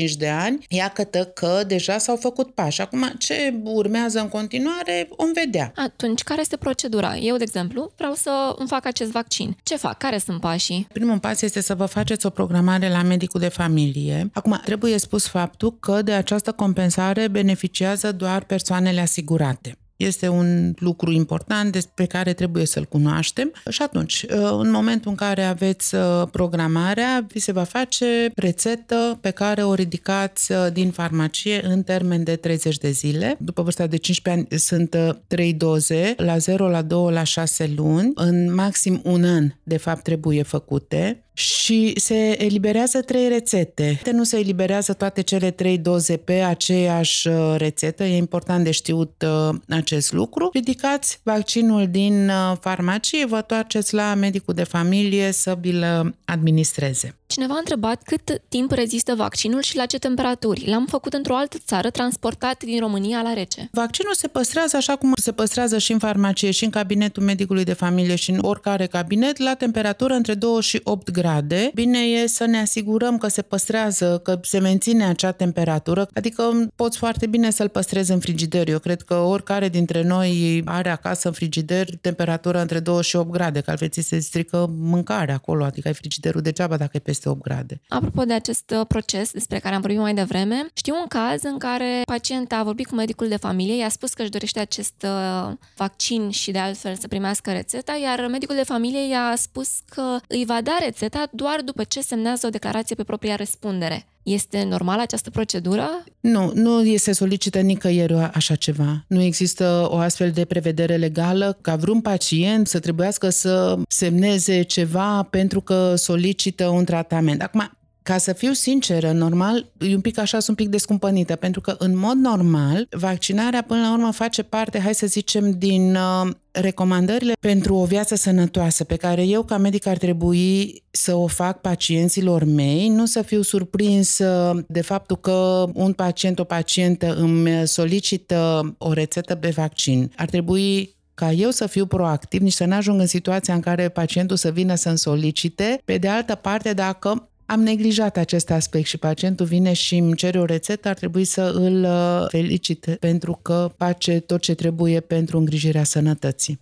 19-45 0.09 0.11
de 0.17 0.27
ani, 0.27 0.65
iată 0.69 1.25
că 1.25 1.61
deja 1.67 1.97
s-au 1.97 2.15
făcut 2.15 2.53
pași. 2.53 2.81
Acum, 2.81 3.11
ce 3.17 3.53
urmează 3.63 4.19
în 4.19 4.29
continuare, 4.29 5.09
vom 5.17 5.31
vedea. 5.33 5.71
Atunci, 5.75 6.23
care 6.23 6.41
este 6.41 6.57
procedura? 6.57 7.17
Eu, 7.17 7.37
de 7.37 7.43
exemplu, 7.43 7.91
vreau 7.97 8.13
să 8.13 8.55
îmi 8.57 8.67
fac 8.67 8.85
acest 8.85 9.11
vaccin. 9.11 9.57
Ce 9.63 9.75
fac? 9.75 9.97
Care 9.97 10.17
sunt 10.17 10.39
pașii? 10.39 10.87
Primul 10.93 11.19
pas 11.19 11.41
este 11.41 11.61
să 11.61 11.75
vă 11.75 11.85
faceți 11.85 12.25
o 12.25 12.29
programare 12.29 12.89
la 12.89 13.01
medicul 13.01 13.39
de 13.39 13.47
familie. 13.47 14.29
Acum, 14.33 14.61
trebuie 14.65 14.97
spus 14.97 15.27
faptul 15.27 15.79
că 15.79 16.01
de 16.01 16.11
această 16.11 16.51
compensare 16.51 17.27
beneficiază 17.27 17.75
beneficiază 17.77 18.11
doar 18.11 18.43
persoanele 18.43 19.01
asigurate. 19.01 19.77
Este 19.97 20.27
un 20.27 20.73
lucru 20.77 21.11
important 21.11 21.71
despre 21.71 22.05
care 22.05 22.33
trebuie 22.33 22.65
să-l 22.65 22.85
cunoaștem 22.85 23.51
și 23.69 23.81
atunci, 23.81 24.21
uh, 24.21 24.37
în 24.59 24.71
momentul 24.71 25.11
în 25.11 25.17
care 25.17 25.43
aveți 25.43 25.95
uh, 25.95 26.01
programarea, 26.31 27.25
vi 27.27 27.39
se 27.39 27.51
va 27.51 27.63
face 27.63 28.31
rețetă 28.35 29.17
pe 29.21 29.29
care 29.29 29.63
o 29.63 29.73
ridicați 29.73 30.51
uh, 30.51 30.67
din 30.73 30.91
farmacie 30.91 31.65
în 31.65 31.83
termen 31.83 32.23
de 32.23 32.35
30 32.35 32.77
de 32.77 32.89
zile. 32.89 33.35
După 33.39 33.61
vârsta 33.61 33.87
de 33.87 33.97
15 33.97 34.47
ani 34.49 34.59
sunt 34.59 34.95
3 35.27 35.53
doze, 35.53 36.13
la 36.17 36.37
0, 36.37 36.69
la 36.69 36.81
2, 36.81 37.11
la 37.13 37.23
6 37.23 37.73
luni. 37.75 38.11
În 38.15 38.53
maxim 38.53 39.01
un 39.03 39.23
an, 39.23 39.51
de 39.63 39.77
fapt, 39.77 40.03
trebuie 40.03 40.43
făcute 40.43 41.26
și 41.37 41.93
se 41.95 42.43
eliberează 42.43 43.01
trei 43.01 43.27
rețete. 43.27 44.01
Nu 44.11 44.23
se 44.23 44.37
eliberează 44.37 44.93
toate 44.93 45.21
cele 45.21 45.51
trei 45.51 45.77
doze 45.77 46.17
pe 46.17 46.33
aceeași 46.33 47.27
uh, 47.27 47.55
rețetă, 47.57 48.03
e 48.03 48.17
important 48.17 48.63
de 48.63 48.71
știut 48.71 49.25
uh, 49.25 49.55
acest 49.69 50.13
lucru. 50.13 50.49
Ridicați 50.53 51.19
vaccinul 51.23 51.87
din 51.87 52.29
uh, 52.29 52.57
farmacie, 52.59 53.25
vă 53.25 53.41
toarceți 53.41 53.93
la 53.93 54.13
medicul 54.13 54.53
de 54.53 54.63
familie 54.63 55.31
să 55.31 55.57
vi-l 55.61 56.13
administreze. 56.25 57.15
Cineva 57.27 57.53
a 57.53 57.57
întrebat 57.57 58.01
cât 58.03 58.41
timp 58.49 58.71
rezistă 58.71 59.15
vaccinul 59.15 59.61
și 59.61 59.75
la 59.75 59.85
ce 59.85 59.97
temperaturi. 59.97 60.67
L-am 60.67 60.85
făcut 60.85 61.13
într-o 61.13 61.35
altă 61.35 61.57
țară, 61.65 61.89
transportat 61.89 62.63
din 62.63 62.79
România 62.79 63.21
la 63.21 63.33
rece. 63.33 63.69
Vaccinul 63.71 64.13
se 64.13 64.27
păstrează 64.27 64.77
așa 64.77 64.95
cum 64.95 65.13
se 65.15 65.31
păstrează 65.31 65.77
și 65.77 65.91
în 65.91 65.99
farmacie, 65.99 66.51
și 66.51 66.63
în 66.63 66.69
cabinetul 66.69 67.23
medicului 67.23 67.63
de 67.63 67.73
familie, 67.73 68.15
și 68.15 68.31
în 68.31 68.39
oricare 68.41 68.85
cabinet, 68.85 69.37
la 69.37 69.53
temperatură 69.53 70.13
între 70.13 70.33
2 70.33 70.61
și 70.61 70.81
8 70.83 71.11
grade. 71.11 71.25
Bine 71.73 71.99
e 71.99 72.27
să 72.27 72.45
ne 72.45 72.59
asigurăm 72.59 73.17
că 73.17 73.27
se 73.27 73.41
păstrează, 73.41 74.19
că 74.23 74.39
se 74.41 74.59
menține 74.59 75.05
acea 75.05 75.31
temperatură, 75.31 76.07
adică 76.13 76.69
poți 76.75 76.97
foarte 76.97 77.27
bine 77.27 77.51
să-l 77.51 77.69
păstrezi 77.69 78.11
în 78.11 78.19
frigider. 78.19 78.69
Eu 78.69 78.79
cred 78.79 79.01
că 79.01 79.15
oricare 79.15 79.69
dintre 79.69 80.03
noi 80.03 80.61
are 80.65 80.89
acasă 80.89 81.27
în 81.27 81.33
frigider 81.33 81.87
temperatură 82.01 82.61
între 82.61 82.79
2 82.79 83.03
și 83.03 83.15
8 83.15 83.29
grade, 83.29 83.61
că 83.61 83.69
altfel 83.69 83.89
se 83.91 84.19
strică 84.19 84.69
mâncarea 84.77 85.33
acolo, 85.33 85.63
adică 85.63 85.87
ai 85.87 85.93
frigiderul 85.93 86.41
degeaba 86.41 86.77
dacă 86.77 86.91
e 86.93 86.99
peste 86.99 87.17
peste 87.17 87.29
8 87.29 87.41
grade. 87.41 87.81
Apropo 87.87 88.23
de 88.23 88.33
acest 88.33 88.73
uh, 88.79 88.85
proces 88.87 89.31
despre 89.31 89.59
care 89.59 89.75
am 89.75 89.81
vorbit 89.81 89.99
mai 89.99 90.13
devreme, 90.13 90.67
știu 90.73 90.95
un 90.95 91.07
caz 91.07 91.43
în 91.43 91.57
care 91.57 92.01
pacienta 92.05 92.57
a 92.57 92.63
vorbit 92.63 92.87
cu 92.87 92.95
medicul 92.95 93.27
de 93.27 93.37
familie, 93.37 93.77
i-a 93.77 93.89
spus 93.89 94.13
că 94.13 94.21
își 94.21 94.31
dorește 94.31 94.59
acest 94.59 95.03
uh, 95.03 95.53
vaccin 95.75 96.29
și 96.29 96.51
de 96.51 96.59
altfel 96.59 96.95
să 96.95 97.07
primească 97.07 97.51
rețeta, 97.51 97.99
iar 98.01 98.27
medicul 98.27 98.55
de 98.55 98.63
familie 98.63 99.07
i-a 99.09 99.33
spus 99.35 99.69
că 99.89 100.17
îi 100.27 100.45
va 100.45 100.61
da 100.61 100.77
rețeta 100.79 101.16
doar 101.31 101.61
după 101.61 101.83
ce 101.83 102.01
semnează 102.01 102.47
o 102.47 102.49
declarație 102.49 102.95
pe 102.95 103.03
propria 103.03 103.35
răspundere. 103.35 104.05
Este 104.23 104.63
normală 104.63 105.01
această 105.01 105.29
procedură? 105.29 106.03
Nu, 106.19 106.51
nu 106.53 106.83
este 106.83 107.11
solicită 107.11 107.59
nicăieri 107.59 108.13
așa 108.13 108.55
ceva. 108.55 109.03
Nu 109.07 109.21
există 109.21 109.87
o 109.89 109.97
astfel 109.97 110.31
de 110.31 110.45
prevedere 110.45 110.95
legală 110.95 111.57
ca 111.61 111.75
vreun 111.75 112.01
pacient 112.01 112.67
să 112.67 112.79
trebuiască 112.79 113.29
să 113.29 113.77
semneze 113.87 114.61
ceva 114.61 115.23
pentru 115.23 115.61
că 115.61 115.95
solicită 115.95 116.67
un 116.67 116.85
tratament. 116.85 117.41
Acum, 117.41 117.76
ca 118.07 118.17
să 118.17 118.33
fiu 118.33 118.51
sinceră, 118.51 119.11
normal, 119.11 119.65
e 119.79 119.95
un 119.95 120.01
pic 120.01 120.17
așa, 120.19 120.39
sunt 120.39 120.57
un 120.57 120.63
pic 120.63 120.73
descumpănită, 120.73 121.35
pentru 121.35 121.61
că 121.61 121.75
în 121.77 121.97
mod 121.97 122.15
normal, 122.15 122.87
vaccinarea 122.91 123.61
până 123.61 123.81
la 123.81 123.93
urmă 123.93 124.11
face 124.11 124.43
parte, 124.43 124.79
hai 124.79 124.95
să 124.95 125.07
zicem, 125.07 125.51
din 125.51 125.95
uh, 125.95 126.29
recomandările 126.51 127.33
pentru 127.39 127.75
o 127.75 127.85
viață 127.85 128.15
sănătoasă 128.15 128.83
pe 128.83 128.95
care 128.95 129.23
eu 129.23 129.43
ca 129.43 129.57
medic 129.57 129.85
ar 129.85 129.97
trebui 129.97 130.83
să 130.91 131.15
o 131.15 131.27
fac 131.27 131.61
pacienților 131.61 132.43
mei, 132.43 132.87
nu 132.87 133.05
să 133.05 133.21
fiu 133.21 133.41
surprins 133.41 134.17
uh, 134.17 134.59
de 134.67 134.81
faptul 134.81 135.17
că 135.17 135.69
un 135.73 135.93
pacient, 135.93 136.39
o 136.39 136.43
pacientă 136.43 137.15
îmi 137.15 137.67
solicită 137.67 138.75
o 138.77 138.93
rețetă 138.93 139.37
de 139.39 139.49
vaccin. 139.49 140.11
Ar 140.15 140.29
trebui 140.29 140.95
ca 141.13 141.31
eu 141.31 141.49
să 141.49 141.67
fiu 141.67 141.85
proactiv, 141.85 142.41
nici 142.41 142.53
să 142.53 142.65
nu 142.65 142.75
ajung 142.75 142.99
în 142.99 143.07
situația 143.07 143.53
în 143.53 143.59
care 143.59 143.89
pacientul 143.89 144.35
să 144.35 144.51
vină 144.51 144.75
să-mi 144.75 144.97
solicite. 144.97 145.81
Pe 145.85 145.97
de 145.97 146.07
altă 146.07 146.35
parte, 146.35 146.73
dacă 146.73 147.29
am 147.49 147.61
neglijat 147.61 148.17
acest 148.17 148.51
aspect 148.51 148.87
și 148.87 148.97
pacientul 148.97 149.45
vine 149.45 149.73
și 149.73 149.97
îmi 149.97 150.15
cere 150.15 150.39
o 150.39 150.45
rețetă, 150.45 150.87
ar 150.87 150.95
trebui 150.95 151.23
să 151.23 151.41
îl 151.41 151.83
uh, 151.83 152.25
felicit 152.29 152.97
pentru 152.99 153.39
că 153.41 153.71
face 153.77 154.19
tot 154.19 154.41
ce 154.41 154.53
trebuie 154.53 154.99
pentru 154.99 155.37
îngrijirea 155.37 155.83
sănătății. 155.83 156.59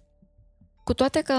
Cu 0.84 0.94
toate 0.94 1.22
că 1.22 1.34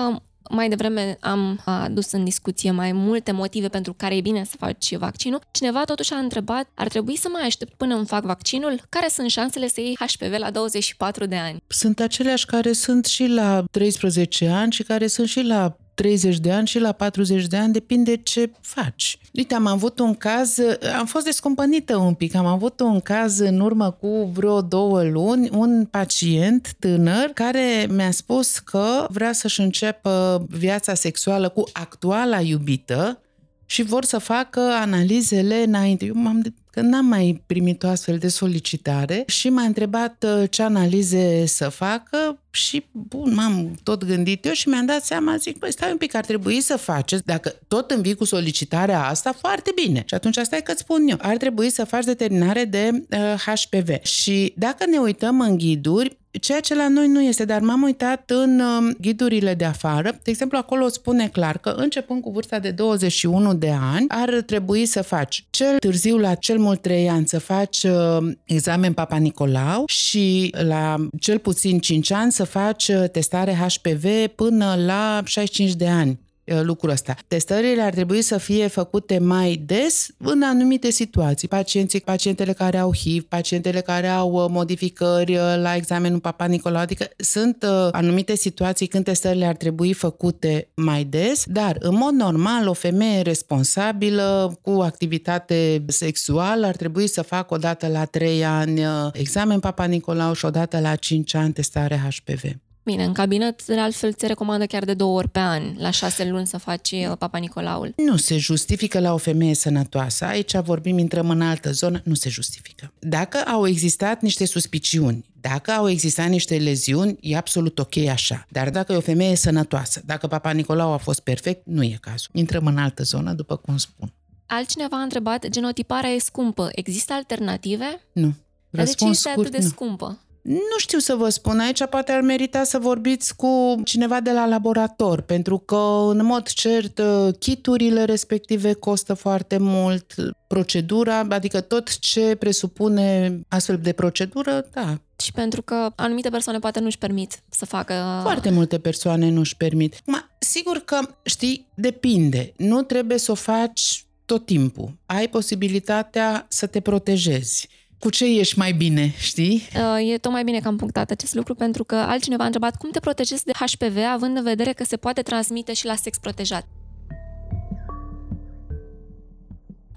mai 0.50 0.68
devreme 0.68 1.16
am 1.20 1.60
adus 1.64 2.12
în 2.12 2.24
discuție 2.24 2.70
mai 2.70 2.92
multe 2.92 3.32
motive 3.32 3.68
pentru 3.68 3.92
care 3.92 4.16
e 4.16 4.20
bine 4.20 4.44
să 4.44 4.54
faci 4.58 4.96
vaccinul. 4.96 5.40
Cineva 5.50 5.84
totuși 5.84 6.12
a 6.12 6.16
întrebat, 6.16 6.68
ar 6.74 6.88
trebui 6.88 7.16
să 7.16 7.28
mai 7.32 7.42
aștept 7.46 7.74
până 7.74 7.94
îmi 7.94 8.06
fac 8.06 8.24
vaccinul? 8.24 8.80
Care 8.88 9.08
sunt 9.08 9.30
șansele 9.30 9.68
să 9.68 9.80
iei 9.80 9.96
HPV 9.98 10.34
la 10.38 10.50
24 10.50 11.26
de 11.26 11.36
ani? 11.36 11.62
Sunt 11.66 12.00
aceleași 12.00 12.46
care 12.46 12.72
sunt 12.72 13.04
și 13.04 13.26
la 13.26 13.64
13 13.70 14.48
ani 14.48 14.72
și 14.72 14.82
care 14.82 15.06
sunt 15.06 15.28
și 15.28 15.40
la 15.40 15.76
30 15.96 16.38
de 16.38 16.52
ani 16.52 16.66
și 16.66 16.78
la 16.78 16.92
40 16.92 17.46
de 17.46 17.56
ani, 17.56 17.72
depinde 17.72 18.16
ce 18.16 18.50
faci. 18.60 19.18
Uite, 19.32 19.54
am 19.54 19.66
avut 19.66 19.98
un 19.98 20.14
caz, 20.14 20.58
am 20.98 21.06
fost 21.06 21.24
descumpănită 21.24 21.96
un 21.96 22.14
pic, 22.14 22.34
am 22.34 22.46
avut 22.46 22.80
un 22.80 23.00
caz 23.00 23.38
în 23.38 23.60
urmă 23.60 23.90
cu 23.90 24.30
vreo 24.32 24.60
două 24.60 25.02
luni, 25.02 25.48
un 25.52 25.84
pacient 25.90 26.74
tânăr 26.78 27.30
care 27.34 27.86
mi-a 27.90 28.10
spus 28.10 28.58
că 28.58 29.06
vrea 29.10 29.32
să-și 29.32 29.60
înceapă 29.60 30.44
viața 30.48 30.94
sexuală 30.94 31.48
cu 31.48 31.64
actuala 31.72 32.40
iubită 32.40 33.20
și 33.66 33.82
vor 33.82 34.04
să 34.04 34.18
facă 34.18 34.60
analizele 34.60 35.62
înainte. 35.62 36.04
Eu 36.04 36.14
m-am 36.14 36.42
că 36.76 36.82
n-am 36.82 37.06
mai 37.06 37.42
primit 37.46 37.82
o 37.82 37.88
astfel 37.88 38.18
de 38.18 38.28
solicitare 38.28 39.22
și 39.26 39.48
m-a 39.48 39.62
întrebat 39.62 40.24
uh, 40.26 40.50
ce 40.50 40.62
analize 40.62 41.46
să 41.46 41.68
facă 41.68 42.38
Și, 42.56 42.84
bun, 42.92 43.34
m-am 43.34 43.78
tot 43.82 44.04
gândit 44.04 44.44
eu 44.44 44.52
și 44.52 44.68
mi-am 44.68 44.86
dat 44.86 45.04
seama, 45.04 45.36
zic, 45.36 45.58
păi 45.58 45.72
stai 45.72 45.90
un 45.90 45.96
pic, 45.96 46.14
ar 46.14 46.24
trebui 46.24 46.60
să 46.60 46.76
faceți, 46.76 47.24
dacă 47.24 47.54
tot 47.68 47.90
învii 47.90 48.14
cu 48.14 48.24
solicitarea 48.24 49.06
asta, 49.06 49.32
foarte 49.32 49.72
bine. 49.84 50.02
Și 50.06 50.14
atunci 50.14 50.36
asta 50.36 50.56
e 50.56 50.60
că 50.60 50.72
spun 50.76 51.08
eu, 51.08 51.16
ar 51.20 51.36
trebui 51.36 51.70
să 51.70 51.84
faci 51.84 52.04
determinare 52.04 52.64
de 52.64 52.90
uh, 52.92 53.34
HPV. 53.46 54.02
Și 54.02 54.52
dacă 54.56 54.86
ne 54.86 54.98
uităm 54.98 55.40
în 55.40 55.56
ghiduri, 55.56 56.16
ceea 56.38 56.60
ce 56.60 56.74
la 56.74 56.88
noi 56.88 57.08
nu 57.08 57.22
este, 57.22 57.44
dar 57.44 57.60
m-am 57.60 57.82
uitat 57.82 58.30
în 58.30 58.60
uh, 58.60 58.94
ghidurile 59.00 59.54
de 59.54 59.64
afară. 59.64 60.10
De 60.22 60.30
exemplu, 60.30 60.58
acolo 60.58 60.88
spune 60.88 61.28
clar 61.28 61.58
că 61.58 61.74
începând 61.76 62.22
cu 62.22 62.30
vârsta 62.30 62.58
de 62.58 62.70
21 62.70 63.54
de 63.54 63.74
ani, 63.92 64.04
ar 64.08 64.42
trebui 64.46 64.86
să 64.86 65.02
faci 65.02 65.44
cel 65.50 65.78
târziu 65.78 66.18
la 66.18 66.34
cel 66.34 66.58
mult 66.58 66.82
3 66.82 67.08
ani 67.08 67.26
să 67.26 67.38
faci 67.38 67.82
uh, 67.82 68.16
examen 68.44 68.92
Papa 68.92 69.16
Nicolau 69.16 69.84
și 69.86 70.54
la 70.66 71.08
cel 71.20 71.38
puțin 71.38 71.78
5 71.78 72.10
ani 72.10 72.32
să 72.32 72.44
faci 72.46 72.88
uh, 72.88 73.04
testare 73.10 73.52
HPV 73.54 74.26
până 74.34 74.74
la 74.78 75.22
65 75.24 75.74
de 75.74 75.88
ani. 75.88 76.18
Uh, 76.52 76.60
lucrul 76.62 76.90
ăsta. 76.90 77.14
Testările 77.28 77.82
ar 77.82 77.92
trebui 77.92 78.22
să 78.22 78.38
fie 78.38 78.66
făcute 78.66 79.18
mai 79.18 79.62
des 79.66 80.08
în 80.18 80.42
anumite 80.42 80.90
situații. 80.90 81.48
Pacienții, 81.48 82.00
pacientele 82.00 82.52
care 82.52 82.78
au 82.78 82.94
HIV, 82.94 83.22
pacientele 83.22 83.80
care 83.80 84.08
au 84.08 84.32
uh, 84.32 84.44
modificări 84.48 85.34
uh, 85.36 85.40
la 85.56 85.74
examenul 85.74 86.20
Papa 86.20 86.44
Nicolau, 86.44 86.80
adică 86.80 87.08
sunt 87.16 87.64
anumite 87.90 88.34
situații 88.34 88.86
când 88.86 89.04
testările 89.04 89.46
ar 89.46 89.54
trebui 89.54 89.92
făcute 89.92 90.68
mai 90.74 91.04
des, 91.04 91.44
dar 91.46 91.76
în 91.78 91.94
mod 91.94 92.12
normal 92.12 92.68
o 92.68 92.72
femeie 92.72 93.20
responsabilă 93.20 94.58
cu 94.62 94.70
activitate 94.70 95.84
sexuală 95.86 96.66
ar 96.66 96.76
trebui 96.76 97.06
să 97.06 97.22
facă 97.22 97.54
o 97.54 97.56
dată 97.56 97.88
la 97.88 98.04
3 98.04 98.44
ani 98.44 98.82
examen 99.12 99.60
Papa 99.60 99.84
Nicolau 99.84 100.32
și 100.32 100.44
o 100.44 100.50
dată 100.50 100.80
la 100.80 100.94
5 100.94 101.34
ani 101.34 101.52
testare 101.52 101.96
HPV. 102.08 102.42
Bine, 102.86 103.04
în 103.04 103.12
cabinet, 103.12 103.66
de 103.66 103.78
altfel, 103.78 104.14
se 104.18 104.26
recomandă 104.26 104.66
chiar 104.66 104.84
de 104.84 104.94
două 104.94 105.16
ori 105.16 105.28
pe 105.28 105.38
an, 105.38 105.74
la 105.78 105.90
șase 105.90 106.28
luni 106.28 106.46
să 106.46 106.58
faci 106.58 106.90
uh, 106.90 107.12
Papa 107.18 107.38
Nicolaul. 107.38 107.92
Nu 107.96 108.16
se 108.16 108.36
justifică 108.36 109.00
la 109.00 109.12
o 109.12 109.16
femeie 109.16 109.54
sănătoasă. 109.54 110.24
Aici 110.24 110.56
vorbim, 110.56 110.98
intrăm 110.98 111.30
în 111.30 111.40
altă 111.40 111.72
zonă, 111.72 112.00
nu 112.04 112.14
se 112.14 112.28
justifică. 112.28 112.92
Dacă 112.98 113.38
au 113.38 113.66
existat 113.66 114.22
niște 114.22 114.44
suspiciuni, 114.44 115.24
dacă 115.40 115.70
au 115.70 115.88
existat 115.88 116.28
niște 116.28 116.56
leziuni, 116.56 117.16
e 117.20 117.36
absolut 117.36 117.78
ok 117.78 117.96
așa. 117.96 118.46
Dar 118.48 118.70
dacă 118.70 118.92
e 118.92 118.96
o 118.96 119.00
femeie 119.00 119.36
sănătoasă, 119.36 120.02
dacă 120.04 120.26
Papa 120.26 120.50
Nicolau 120.50 120.92
a 120.92 120.96
fost 120.96 121.20
perfect, 121.20 121.60
nu 121.64 121.82
e 121.82 121.98
cazul. 122.00 122.30
Intrăm 122.32 122.66
în 122.66 122.78
altă 122.78 123.02
zonă, 123.02 123.32
după 123.32 123.56
cum 123.56 123.76
spun. 123.76 124.12
Altcineva 124.46 124.96
a 124.96 125.02
întrebat, 125.02 125.48
genotiparea 125.48 126.10
e 126.10 126.18
scumpă. 126.18 126.68
Există 126.74 127.12
alternative? 127.12 128.00
Nu. 128.12 128.34
Răspuns 128.70 128.98
de 128.98 129.04
ce 129.04 129.10
este 129.10 129.28
scurt, 129.30 129.46
atât 129.46 129.58
de 129.58 129.64
nu. 129.64 129.70
scumpă? 129.70 130.18
Nu 130.46 130.78
știu 130.78 130.98
să 130.98 131.14
vă 131.14 131.28
spun, 131.28 131.58
aici 131.58 131.84
poate 131.84 132.12
ar 132.12 132.20
merita 132.20 132.64
să 132.64 132.78
vorbiți 132.78 133.36
cu 133.36 133.80
cineva 133.84 134.20
de 134.20 134.32
la 134.32 134.46
laborator, 134.46 135.20
pentru 135.20 135.58
că, 135.58 135.76
în 136.08 136.24
mod 136.24 136.46
cert, 136.46 137.00
kiturile 137.38 138.04
respective 138.04 138.72
costă 138.72 139.14
foarte 139.14 139.58
mult, 139.58 140.14
procedura, 140.46 141.26
adică 141.28 141.60
tot 141.60 141.98
ce 141.98 142.34
presupune 142.34 143.38
astfel 143.48 143.78
de 143.78 143.92
procedură, 143.92 144.68
da, 144.72 145.00
și 145.22 145.32
pentru 145.32 145.62
că 145.62 145.92
anumite 145.96 146.28
persoane 146.28 146.58
poate 146.58 146.80
nu-și 146.80 146.98
permit 146.98 147.42
să 147.48 147.64
facă... 147.64 148.20
Foarte 148.22 148.50
multe 148.50 148.78
persoane 148.78 149.30
nu-și 149.30 149.56
permit. 149.56 149.94
Ma, 150.04 150.28
sigur 150.38 150.78
că, 150.78 150.98
știi, 151.22 151.66
depinde. 151.74 152.52
Nu 152.56 152.82
trebuie 152.82 153.18
să 153.18 153.30
o 153.30 153.34
faci 153.34 154.06
tot 154.24 154.46
timpul. 154.46 154.96
Ai 155.06 155.28
posibilitatea 155.28 156.46
să 156.48 156.66
te 156.66 156.80
protejezi 156.80 157.68
cu 157.98 158.10
ce 158.10 158.24
ești 158.38 158.58
mai 158.58 158.72
bine, 158.72 159.14
știi? 159.18 159.68
Uh, 159.74 160.12
e 160.12 160.18
tocmai 160.18 160.44
bine 160.44 160.60
că 160.60 160.68
am 160.68 160.76
punctat 160.76 161.10
acest 161.10 161.34
lucru 161.34 161.54
pentru 161.54 161.84
că 161.84 161.94
altcineva 161.94 162.42
a 162.42 162.46
întrebat 162.46 162.76
cum 162.76 162.90
te 162.90 163.00
protejezi 163.00 163.44
de 163.44 163.52
HPV 163.52 163.96
având 164.12 164.36
în 164.36 164.42
vedere 164.42 164.72
că 164.72 164.84
se 164.84 164.96
poate 164.96 165.22
transmite 165.22 165.72
și 165.72 165.86
la 165.86 165.94
sex 165.94 166.18
protejat. 166.18 166.66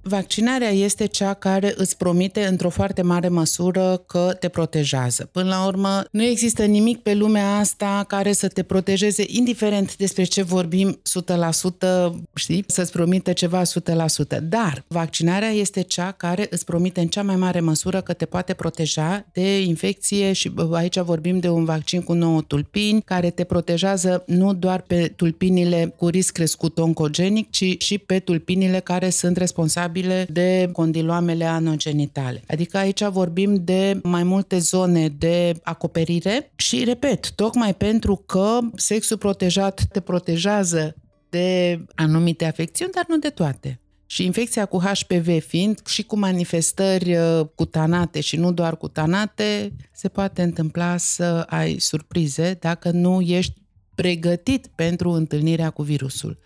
Vaccinarea 0.02 0.70
este 0.70 1.06
cea 1.06 1.34
care 1.34 1.74
îți 1.78 1.98
promite 1.98 2.46
într-o 2.46 2.70
foarte 2.70 3.02
mare 3.02 3.28
măsură 3.28 4.04
că 4.08 4.36
te 4.40 4.48
protejează. 4.48 5.30
Până 5.32 5.50
la 5.50 5.66
urmă, 5.66 6.04
nu 6.12 6.24
există 6.24 6.66
nimic 6.66 7.00
pe 7.00 7.14
lumea 7.14 7.58
asta 7.58 8.06
care 8.08 8.32
să 8.32 8.48
te 8.48 8.64
protejeze, 8.64 9.24
indiferent 9.28 9.98
despre 9.98 10.24
ce 10.24 10.42
vorbim 10.42 11.02
100%, 12.10 12.10
știi, 12.36 12.64
să-ți 12.68 12.92
promite 12.92 13.34
ceva 13.34 13.62
100%. 13.62 14.40
Dar 14.42 14.84
vaccinarea 14.88 15.50
este 15.50 15.82
cea 15.82 16.12
care 16.12 16.48
îți 16.50 16.66
promite 16.66 17.00
în 17.00 17.08
cea 17.08 17.24
mai 17.24 17.36
mare 17.36 17.60
măsură 17.60 18.02
că 18.02 18.14
te 18.14 18.26
poate 18.26 18.54
proteja 18.54 19.26
de 19.34 19.62
infecție 19.62 20.34
și 20.34 20.52
aici 20.72 21.00
vorbim 21.00 21.40
de 21.40 21.50
un 21.50 21.66
vaccin 21.66 22.02
cu 22.02 22.14
nouă 22.14 22.42
tulpini 22.42 23.02
care 23.02 23.30
te 23.30 23.44
protejează 23.44 24.24
nu 24.26 24.54
doar 24.54 24.82
pe 24.82 25.14
tulpinile 25.16 25.94
cu 25.98 26.08
risc 26.08 26.32
crescut 26.32 26.78
oncogenic, 26.78 27.50
ci 27.50 27.76
și 27.78 27.98
pe 27.98 28.20
tulpinile 28.20 28.80
care 28.80 29.10
sunt 29.10 29.38
responsabile 29.38 29.98
responsabile 30.02 30.26
de 30.32 30.70
condiloamele 30.72 31.46
anogenitale. 31.46 32.44
Adică 32.48 32.78
aici 32.78 33.04
vorbim 33.04 33.56
de 33.64 34.00
mai 34.04 34.24
multe 34.24 34.58
zone 34.58 35.08
de 35.08 35.60
acoperire 35.64 36.52
și, 36.56 36.84
repet, 36.84 37.32
tocmai 37.32 37.74
pentru 37.74 38.16
că 38.16 38.60
sexul 38.76 39.18
protejat 39.18 39.84
te 39.92 40.00
protejează 40.00 40.96
de 41.30 41.80
anumite 41.96 42.46
afecțiuni, 42.46 42.92
dar 42.92 43.06
nu 43.08 43.18
de 43.18 43.30
toate. 43.30 43.80
Și 44.06 44.26
infecția 44.26 44.66
cu 44.66 44.78
HPV 44.78 45.42
fiind 45.42 45.80
și 45.88 46.04
cu 46.04 46.18
manifestări 46.18 47.16
uh, 47.16 47.42
cutanate 47.56 48.22
și 48.22 48.36
nu 48.36 48.52
doar 48.52 48.78
cutanate, 48.78 49.74
se 49.92 50.08
poate 50.08 50.42
întâmpla 50.42 50.98
să 50.98 51.46
ai 51.48 51.80
surprize 51.80 52.58
dacă 52.60 52.92
nu 52.92 53.22
ești 53.22 53.54
pregătit 53.96 54.68
pentru 54.76 55.10
întâlnirea 55.10 55.70
cu 55.70 55.82
virusul. 55.82 56.38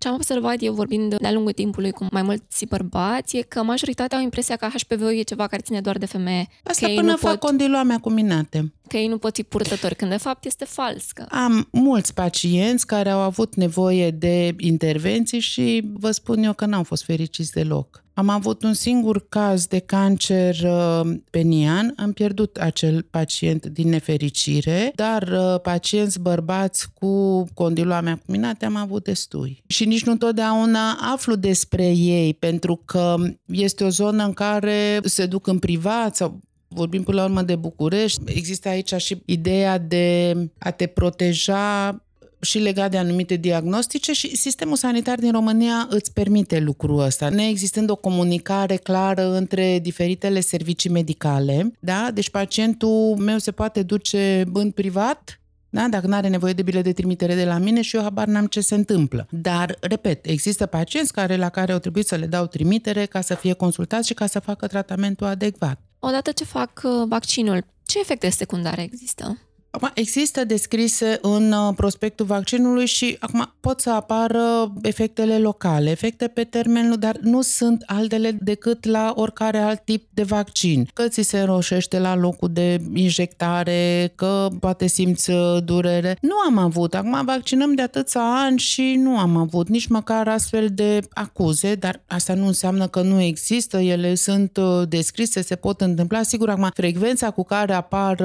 Ce 0.00 0.08
am 0.08 0.14
observat 0.14 0.56
eu 0.62 0.72
vorbind 0.72 1.14
de-a 1.18 1.32
lungul 1.32 1.52
timpului 1.52 1.90
cu 1.90 2.06
mai 2.10 2.22
mulți 2.22 2.66
bărbați 2.66 3.36
e 3.36 3.42
că 3.42 3.62
majoritatea 3.62 4.18
au 4.18 4.24
impresia 4.24 4.56
că 4.56 4.66
HPV-ul 4.66 5.18
e 5.18 5.22
ceva 5.22 5.46
care 5.46 5.62
ține 5.62 5.80
doar 5.80 5.98
de 5.98 6.06
femeie. 6.06 6.48
Asta 6.64 6.86
că 6.86 6.92
până 6.92 7.16
fac 7.16 7.30
pot... 7.30 7.40
condiloame 7.40 7.94
acuminate 7.94 8.72
că 8.88 8.96
ei 8.96 9.06
nu 9.06 9.18
pot 9.18 9.34
fi 9.34 9.42
purtători, 9.42 9.94
când 9.94 10.10
de 10.10 10.16
fapt 10.16 10.44
este 10.44 10.64
fals. 10.64 11.12
Că... 11.12 11.26
Am 11.28 11.68
mulți 11.70 12.14
pacienți 12.14 12.86
care 12.86 13.10
au 13.10 13.20
avut 13.20 13.54
nevoie 13.54 14.10
de 14.10 14.54
intervenții 14.58 15.38
și 15.38 15.90
vă 15.92 16.10
spun 16.10 16.42
eu 16.42 16.52
că 16.52 16.66
n-au 16.66 16.82
fost 16.82 17.04
fericiți 17.04 17.52
deloc. 17.52 18.04
Am 18.20 18.28
avut 18.28 18.62
un 18.62 18.74
singur 18.74 19.28
caz 19.28 19.66
de 19.66 19.78
cancer 19.78 20.56
uh, 20.62 21.10
penian, 21.30 21.92
am 21.96 22.12
pierdut 22.12 22.56
acel 22.56 23.02
pacient 23.10 23.66
din 23.66 23.88
nefericire, 23.88 24.92
dar 24.94 25.22
uh, 25.22 25.60
pacienți 25.60 26.20
bărbați 26.20 26.92
cu 26.94 27.44
condiloame 27.54 28.10
acuminate 28.10 28.64
am 28.64 28.76
avut 28.76 29.04
destui. 29.04 29.62
Și 29.66 29.84
nici 29.84 30.04
nu 30.04 30.12
întotdeauna 30.12 30.98
aflu 31.12 31.34
despre 31.34 31.86
ei, 31.86 32.34
pentru 32.34 32.82
că 32.84 33.14
este 33.46 33.84
o 33.84 33.88
zonă 33.88 34.24
în 34.24 34.32
care 34.32 35.00
se 35.04 35.26
duc 35.26 35.46
în 35.46 35.58
privat 35.58 36.16
sau 36.16 36.40
vorbim 36.68 37.02
până 37.02 37.16
la 37.16 37.24
urmă 37.24 37.42
de 37.42 37.56
București, 37.56 38.20
există 38.24 38.68
aici 38.68 38.94
și 38.94 39.22
ideea 39.24 39.78
de 39.78 40.36
a 40.58 40.70
te 40.70 40.86
proteja 40.86 42.00
și 42.40 42.58
legat 42.58 42.90
de 42.90 42.96
anumite 42.96 43.36
diagnostice 43.36 44.12
și 44.12 44.36
sistemul 44.36 44.76
sanitar 44.76 45.18
din 45.18 45.32
România 45.32 45.86
îți 45.90 46.12
permite 46.12 46.60
lucrul 46.60 47.00
ăsta. 47.00 47.28
Neexistând 47.28 47.90
o 47.90 47.96
comunicare 47.96 48.76
clară 48.76 49.36
între 49.36 49.78
diferitele 49.78 50.40
servicii 50.40 50.90
medicale, 50.90 51.72
da? 51.78 52.10
Deci 52.14 52.30
pacientul 52.30 53.16
meu 53.18 53.38
se 53.38 53.50
poate 53.50 53.82
duce 53.82 54.44
în 54.52 54.70
privat 54.70 55.40
da? 55.70 55.86
Dacă 55.90 56.06
nu 56.06 56.14
are 56.14 56.28
nevoie 56.28 56.52
de 56.52 56.62
bilet 56.62 56.84
de 56.84 56.92
trimitere 56.92 57.34
de 57.34 57.44
la 57.44 57.58
mine 57.58 57.82
și 57.82 57.96
eu 57.96 58.02
habar 58.02 58.26
n-am 58.26 58.46
ce 58.46 58.60
se 58.60 58.74
întâmplă. 58.74 59.26
Dar, 59.30 59.76
repet, 59.80 60.26
există 60.26 60.66
pacienți 60.66 61.12
care, 61.12 61.36
la 61.36 61.48
care 61.48 61.72
au 61.72 61.78
trebuit 61.78 62.06
să 62.06 62.14
le 62.14 62.26
dau 62.26 62.46
trimitere 62.46 63.06
ca 63.06 63.20
să 63.20 63.34
fie 63.34 63.52
consultați 63.52 64.06
și 64.06 64.14
ca 64.14 64.26
să 64.26 64.38
facă 64.38 64.66
tratamentul 64.66 65.26
adecvat. 65.26 65.80
Odată 65.98 66.32
ce 66.32 66.44
fac 66.44 66.80
uh, 66.84 66.90
vaccinul, 67.08 67.64
ce 67.86 67.98
efecte 67.98 68.28
secundare 68.28 68.82
există? 68.82 69.38
Acum, 69.72 69.90
există 69.94 70.44
descrise 70.44 71.18
în 71.22 71.52
uh, 71.52 71.74
prospectul 71.76 72.26
vaccinului 72.26 72.86
și 72.86 73.16
acum 73.20 73.54
pot 73.60 73.80
să 73.80 73.90
apară 73.90 74.72
efectele 74.82 75.38
locale, 75.38 75.90
efecte 75.90 76.28
pe 76.28 76.44
termen 76.44 76.88
lung, 76.88 76.98
dar 76.98 77.16
nu 77.20 77.42
sunt 77.42 77.82
altele 77.86 78.38
decât 78.40 78.84
la 78.84 79.12
oricare 79.16 79.58
alt 79.58 79.80
tip 79.84 80.08
de 80.14 80.22
vaccin. 80.22 80.88
Că 80.94 81.08
ți 81.08 81.22
se 81.22 81.38
înroșește 81.38 81.98
la 81.98 82.14
locul 82.14 82.48
de 82.52 82.80
injectare, 82.94 84.12
că 84.14 84.48
poate 84.60 84.86
simți 84.86 85.30
uh, 85.30 85.56
durere. 85.64 86.16
Nu 86.20 86.38
am 86.46 86.58
avut. 86.58 86.94
Acum 86.94 87.24
vaccinăm 87.24 87.74
de 87.74 87.82
atâția 87.82 88.20
ani 88.20 88.58
și 88.58 88.94
nu 88.98 89.18
am 89.18 89.36
avut 89.36 89.68
nici 89.68 89.86
măcar 89.86 90.28
astfel 90.28 90.68
de 90.72 91.00
acuze, 91.10 91.74
dar 91.74 92.00
asta 92.06 92.34
nu 92.34 92.46
înseamnă 92.46 92.86
că 92.86 93.02
nu 93.02 93.20
există. 93.20 93.78
Ele 93.78 94.14
sunt 94.14 94.56
uh, 94.56 94.88
descrise, 94.88 95.42
se 95.42 95.56
pot 95.56 95.80
întâmpla. 95.80 96.22
Sigur, 96.22 96.48
acum 96.48 96.70
frecvența 96.74 97.30
cu 97.30 97.44
care 97.44 97.72
apar 97.72 98.20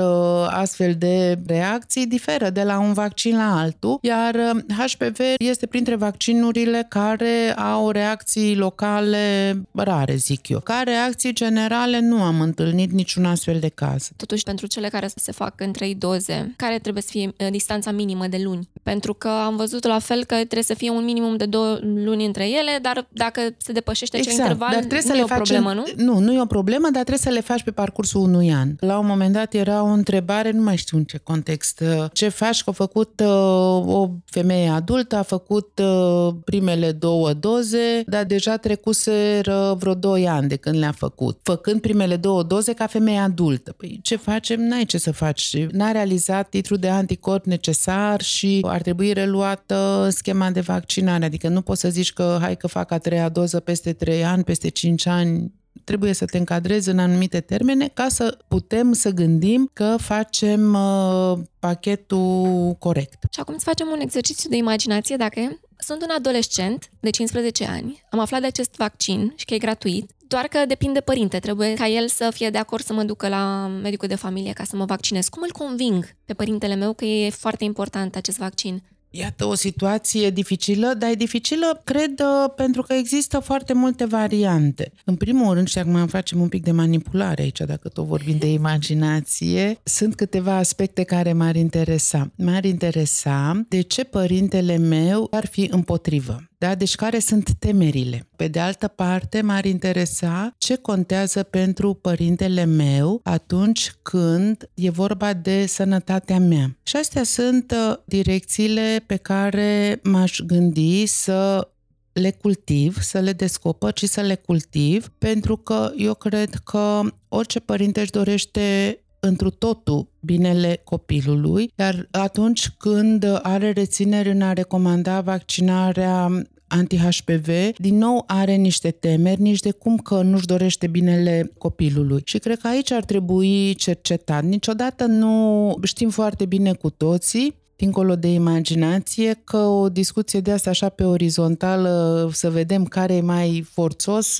astfel 0.47 0.95
de 0.97 1.34
de 1.35 1.53
reacții 1.65 2.05
diferă 2.05 2.49
de 2.49 2.63
la 2.63 2.79
un 2.79 2.93
vaccin 2.93 3.35
la 3.37 3.59
altul, 3.59 3.97
iar 4.01 4.35
HPV 4.77 5.19
este 5.37 5.65
printre 5.65 5.95
vaccinurile 5.95 6.85
care 6.89 7.53
au 7.57 7.89
reacții 7.89 8.55
locale 8.55 9.55
rare, 9.71 10.15
zic 10.15 10.49
eu. 10.49 10.59
Ca 10.59 10.81
reacții 10.85 11.33
generale 11.33 11.99
nu 11.99 12.21
am 12.21 12.41
întâlnit 12.41 12.91
niciun 12.91 13.25
astfel 13.25 13.59
de 13.59 13.69
caz. 13.69 14.09
Totuși, 14.15 14.43
pentru 14.43 14.67
cele 14.67 14.87
care 14.87 15.09
se 15.15 15.31
fac 15.31 15.61
în 15.61 15.71
trei 15.71 15.95
doze, 15.95 16.53
care 16.55 16.79
trebuie 16.79 17.03
să 17.03 17.09
fie 17.11 17.33
uh, 17.37 17.47
distanța 17.51 17.91
minimă 17.91 18.27
de 18.27 18.37
luni? 18.43 18.69
Pentru 18.83 19.13
că 19.13 19.27
am 19.27 19.55
văzut 19.55 19.85
la 19.85 19.99
fel 19.99 20.23
că 20.25 20.35
trebuie 20.35 20.63
să 20.63 20.73
fie 20.73 20.89
un 20.89 21.03
minimum 21.03 21.35
de 21.35 21.45
două 21.45 21.79
luni 21.81 22.25
între 22.25 22.49
ele, 22.49 22.79
dar 22.81 23.07
dacă 23.11 23.41
se 23.57 23.71
depășește 23.71 24.17
exact, 24.17 24.39
acel 24.39 24.51
interval, 24.51 24.71
dar 24.71 24.79
trebuie 24.79 25.01
nu 25.03 25.07
să 25.07 25.13
e 25.13 25.17
le 25.17 25.23
o 25.23 25.27
facem, 25.27 25.63
problemă, 25.63 25.83
nu? 25.95 26.03
Nu, 26.13 26.19
nu 26.19 26.33
e 26.33 26.41
o 26.41 26.45
problemă, 26.45 26.83
dar 26.83 27.03
trebuie 27.03 27.17
să 27.17 27.29
le 27.29 27.41
faci 27.41 27.63
pe 27.63 27.71
parcursul 27.71 28.21
unui 28.21 28.53
an. 28.53 28.69
La 28.79 28.97
un 28.99 29.05
moment 29.05 29.33
dat 29.33 29.53
era 29.53 29.83
o 29.83 29.87
întrebare, 29.87 30.51
nu 30.51 30.63
mai 30.63 30.75
știu 30.75 30.97
în 30.97 31.03
ce 31.03 31.17
context, 31.25 31.79
uh, 31.79 32.05
ce 32.13 32.29
faci 32.29 32.63
că 32.63 32.69
a 32.69 32.73
făcut 32.73 33.19
uh, 33.19 33.95
o 33.95 34.09
femeie 34.25 34.69
adultă, 34.69 35.15
a 35.15 35.21
făcut 35.21 35.79
uh, 35.83 36.33
primele 36.45 36.91
două 36.91 37.33
doze, 37.33 38.03
dar 38.05 38.23
deja 38.23 38.57
trecuseră 38.57 39.75
vreo 39.79 39.93
2 39.93 40.27
ani 40.27 40.47
de 40.47 40.55
când 40.55 40.77
le-a 40.77 40.91
făcut. 40.91 41.39
Făcând 41.43 41.81
primele 41.81 42.15
două 42.15 42.43
doze 42.43 42.73
ca 42.73 42.87
femeie 42.87 43.17
adultă. 43.17 43.71
Păi 43.71 43.99
ce 44.03 44.15
facem? 44.15 44.61
N-ai 44.61 44.85
ce 44.85 44.97
să 44.97 45.11
faci. 45.11 45.65
N-a 45.71 45.91
realizat 45.91 46.49
titlul 46.49 46.79
de 46.79 46.89
anticorp 46.89 47.45
necesar 47.45 48.21
și 48.21 48.65
ar 48.67 48.81
trebui 48.81 49.13
reluată 49.13 50.07
schema 50.11 50.51
de 50.51 50.59
vaccinare. 50.59 51.25
Adică 51.25 51.47
nu 51.47 51.61
poți 51.61 51.81
să 51.81 51.89
zici 51.89 52.13
că 52.13 52.37
hai 52.41 52.57
că 52.57 52.67
fac 52.67 52.91
a 52.91 52.97
treia 52.97 53.29
doză 53.29 53.59
peste 53.59 53.93
3 53.93 54.25
ani, 54.25 54.43
peste 54.43 54.69
5 54.69 55.05
ani, 55.05 55.51
trebuie 55.85 56.13
să 56.13 56.25
te 56.25 56.37
încadrezi 56.37 56.89
în 56.89 56.99
anumite 56.99 57.39
termene 57.39 57.87
ca 57.87 58.07
să 58.09 58.37
putem 58.47 58.93
să 58.93 59.09
gândim 59.09 59.69
că 59.73 59.95
facem 59.99 60.73
uh, 60.73 61.37
pachetul 61.59 62.75
corect. 62.79 63.33
Și 63.33 63.39
acum 63.39 63.57
să 63.57 63.63
facem 63.65 63.87
un 63.91 63.99
exercițiu 63.99 64.49
de 64.49 64.55
imaginație 64.55 65.15
dacă 65.15 65.59
sunt 65.77 66.01
un 66.01 66.09
adolescent 66.17 66.89
de 66.99 67.09
15 67.09 67.65
ani, 67.65 68.03
am 68.09 68.19
aflat 68.19 68.41
de 68.41 68.47
acest 68.47 68.75
vaccin 68.75 69.33
și 69.35 69.45
că 69.45 69.53
e 69.53 69.57
gratuit, 69.57 70.11
doar 70.27 70.47
că 70.47 70.65
depinde 70.67 70.93
de 70.93 71.01
părinte, 71.05 71.39
trebuie 71.39 71.73
ca 71.73 71.87
el 71.87 72.07
să 72.07 72.29
fie 72.33 72.49
de 72.49 72.57
acord 72.57 72.83
să 72.83 72.93
mă 72.93 73.03
ducă 73.03 73.27
la 73.27 73.67
medicul 73.67 74.07
de 74.07 74.15
familie 74.15 74.53
ca 74.53 74.63
să 74.63 74.75
mă 74.75 74.85
vaccinez. 74.85 75.27
Cum 75.27 75.41
îl 75.41 75.51
conving 75.51 76.15
pe 76.25 76.33
părintele 76.33 76.75
meu 76.75 76.93
că 76.93 77.05
e 77.05 77.29
foarte 77.29 77.63
important 77.63 78.15
acest 78.15 78.37
vaccin? 78.37 78.83
Iată 79.17 79.45
o 79.45 79.55
situație 79.55 80.29
dificilă, 80.29 80.93
dar 80.97 81.09
e 81.09 81.13
dificilă, 81.13 81.81
cred, 81.83 82.19
uh, 82.19 82.51
pentru 82.55 82.81
că 82.81 82.93
există 82.93 83.39
foarte 83.39 83.73
multe 83.73 84.05
variante. 84.05 84.91
În 85.05 85.15
primul 85.15 85.53
rând, 85.53 85.67
și 85.67 85.77
acum 85.77 86.07
facem 86.07 86.41
un 86.41 86.47
pic 86.47 86.63
de 86.63 86.71
manipulare 86.71 87.41
aici, 87.41 87.59
dacă 87.59 87.89
tot 87.89 88.05
vorbim 88.05 88.37
de 88.37 88.51
imaginație, 88.51 89.79
sunt 89.83 90.15
câteva 90.15 90.55
aspecte 90.55 91.03
care 91.03 91.33
m-ar 91.33 91.55
interesa. 91.55 92.31
M-ar 92.35 92.63
interesa 92.63 93.65
de 93.67 93.81
ce 93.81 94.03
părintele 94.03 94.77
meu 94.77 95.27
ar 95.31 95.45
fi 95.45 95.67
împotrivă. 95.71 96.43
Da? 96.65 96.75
Deci 96.75 96.95
care 96.95 97.19
sunt 97.19 97.51
temerile? 97.59 98.27
Pe 98.35 98.47
de 98.47 98.59
altă 98.59 98.87
parte, 98.87 99.41
m-ar 99.41 99.65
interesa 99.65 100.53
ce 100.57 100.75
contează 100.75 101.43
pentru 101.43 101.93
părintele 101.93 102.63
meu 102.63 103.19
atunci 103.23 103.91
când 104.01 104.69
e 104.73 104.89
vorba 104.89 105.33
de 105.33 105.65
sănătatea 105.65 106.39
mea. 106.39 106.77
Și 106.83 106.95
astea 106.95 107.23
sunt 107.23 107.71
uh, 107.71 107.95
direcțiile 108.05 109.03
pe 109.05 109.15
care 109.15 109.99
m-aș 110.03 110.39
gândi 110.45 111.05
să 111.05 111.69
le 112.13 112.31
cultiv, 112.31 113.01
să 113.01 113.19
le 113.19 113.33
descoper 113.33 113.97
și 113.97 114.05
să 114.05 114.21
le 114.21 114.35
cultiv, 114.35 115.07
pentru 115.17 115.57
că 115.57 115.91
eu 115.97 116.13
cred 116.13 116.49
că 116.63 117.01
orice 117.27 117.59
părinte 117.59 117.99
își 117.99 118.11
dorește 118.11 118.99
întru 119.19 119.49
totul 119.49 120.07
binele 120.19 120.81
copilului, 120.83 121.71
iar 121.75 122.07
atunci 122.11 122.69
când 122.69 123.39
are 123.41 123.71
rețineri 123.71 124.29
în 124.29 124.41
a 124.41 124.53
recomanda 124.53 125.21
vaccinarea 125.21 126.43
anti-HPV, 126.67 127.47
din 127.77 127.97
nou 127.97 128.23
are 128.27 128.55
niște 128.55 128.91
temeri, 128.91 129.41
nici 129.41 129.59
de 129.59 129.71
cum 129.71 129.97
că 129.97 130.21
nu-și 130.21 130.45
dorește 130.45 130.87
binele 130.87 131.51
copilului. 131.57 132.21
Și 132.25 132.37
cred 132.37 132.59
că 132.59 132.67
aici 132.67 132.91
ar 132.91 133.03
trebui 133.03 133.73
cercetat. 133.73 134.43
Niciodată 134.43 135.05
nu 135.05 135.77
știm 135.83 136.09
foarte 136.09 136.45
bine 136.45 136.73
cu 136.73 136.89
toții 136.89 137.63
dincolo 137.75 138.15
de 138.15 138.27
imaginație, 138.27 139.41
că 139.43 139.57
o 139.57 139.89
discuție 139.89 140.39
de 140.39 140.51
asta 140.51 140.69
așa 140.69 140.89
pe 140.89 141.03
orizontală, 141.03 142.29
să 142.33 142.49
vedem 142.49 142.85
care 142.85 143.15
e 143.15 143.21
mai 143.21 143.65
forțos, 143.71 144.37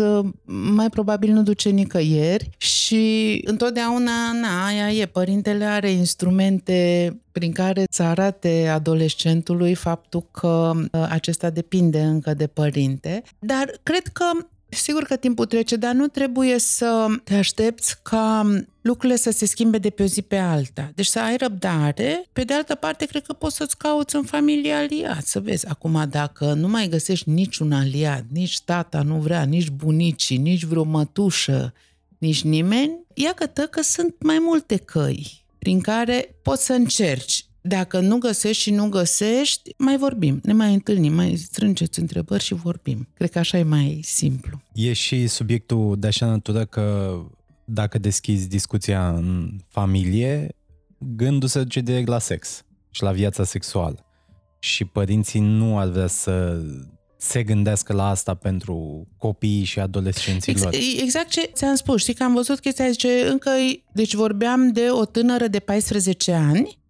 mai 0.74 0.90
probabil 0.90 1.32
nu 1.32 1.44
duce 1.44 1.70
nicăieri 1.70 2.50
și 2.58 3.42
întotdeauna, 3.46 4.32
na, 4.42 4.66
aia 4.66 4.92
e, 4.92 5.06
părintele 5.06 5.66
are 5.66 5.92
instrumente 5.92 7.10
prin 7.32 7.52
care 7.52 7.84
să 7.90 8.04
arate 8.04 8.68
adolescentului 8.74 9.74
faptul 9.74 10.26
că 10.32 10.72
ă, 10.94 11.08
acesta 11.10 11.50
depinde 11.50 12.02
încă 12.02 12.34
de 12.34 12.48
părinte, 12.48 13.24
dar 13.40 13.80
cred 13.84 14.08
că 14.14 14.26
Sigur 14.76 15.04
că 15.04 15.16
timpul 15.16 15.46
trece, 15.46 15.76
dar 15.76 15.94
nu 15.94 16.08
trebuie 16.08 16.60
să 16.60 17.08
te 17.24 17.36
aștepți 17.36 18.02
ca 18.02 18.54
lucrurile 18.82 19.18
să 19.18 19.32
se 19.32 19.46
schimbe 19.46 19.78
de 19.78 19.90
pe 19.90 20.04
o 20.04 20.06
zi 20.06 20.22
pe 20.22 20.38
alta. 20.38 20.92
Deci 20.96 21.06
să 21.06 21.20
ai 21.20 21.38
răbdare. 21.38 22.26
Pe 22.34 22.44
de 22.44 22.54
altă 22.54 22.76
parte, 22.76 23.06
cred 23.06 23.26
că 23.26 23.34
poți 23.34 23.56
să-ți 23.56 23.78
cauți 23.78 24.16
în 24.16 24.24
familie 24.24 24.74
aliat. 24.74 25.26
Să 25.26 25.40
vezi, 25.40 25.68
acum 25.68 26.06
dacă 26.10 26.54
nu 26.54 26.68
mai 26.68 26.88
găsești 26.88 27.30
niciun 27.30 27.72
aliat, 27.72 28.24
nici 28.32 28.62
tata 28.62 29.02
nu 29.02 29.16
vrea, 29.16 29.44
nici 29.44 29.70
bunicii, 29.70 30.38
nici 30.38 30.64
vreo 30.64 30.84
mătușă, 30.84 31.74
nici 32.18 32.44
nimeni, 32.44 33.00
ia 33.14 33.34
că 33.70 33.82
sunt 33.82 34.16
mai 34.20 34.38
multe 34.40 34.76
căi 34.76 35.44
prin 35.60 35.82
care 35.82 36.36
poți 36.42 36.66
să 36.66 36.74
încerci. 36.74 37.46
Dacă 37.68 38.00
nu 38.00 38.18
găsești 38.18 38.62
și 38.62 38.72
nu 38.72 38.90
găsești, 38.90 39.74
mai 39.78 39.98
vorbim, 39.98 40.40
ne 40.44 40.54
mai 40.54 40.74
întâlnim, 40.74 41.14
mai 41.14 41.36
strângeți 41.36 42.00
întrebări 42.00 42.44
și 42.44 42.54
vorbim. 42.54 43.08
Cred 43.14 43.32
că 43.32 43.40
așa 43.40 43.58
e 43.58 43.64
mai 43.64 44.00
simplu. 44.04 44.62
E 44.74 44.94
și 44.94 45.28
subiectul 45.28 45.96
de 46.00 46.08
așa 46.08 46.26
natură 46.26 46.66
că 46.66 47.18
dacă 47.66 47.98
deschizi 47.98 48.48
discuția 48.48 49.10
în 49.10 49.52
familie, 49.68 50.56
gândul 51.16 51.50
se 51.50 51.60
duce 51.60 51.82
direct 51.82 52.08
la 52.08 52.20
sex 52.20 52.64
și 52.92 53.04
la 53.04 53.12
viața 53.12 53.44
sexuală. 53.44 54.06
Și 54.60 54.86
părinții 54.86 55.40
nu 55.40 55.80
ar 55.80 55.88
vrea 55.88 56.08
să 56.08 56.62
se 57.18 57.44
gândească 57.44 57.94
la 57.94 58.10
asta 58.10 58.34
pentru 58.34 59.08
copiii 59.18 59.64
și 59.64 59.80
adolescenții 59.80 60.58
lor. 60.58 60.74
Exact 61.02 61.30
ce 61.30 61.42
ți-am 61.54 61.76
spus. 61.76 62.02
Știi 62.02 62.14
că 62.14 62.24
am 62.24 62.34
văzut 62.34 62.60
chestia, 62.60 62.90
zice, 62.90 63.28
încă, 63.28 63.50
deci 63.94 64.14
vorbeam 64.14 64.72
de 64.72 64.88
o 64.90 65.06
tânără 65.06 65.48
de 65.48 65.60
14 65.60 66.32
ani 66.32 66.84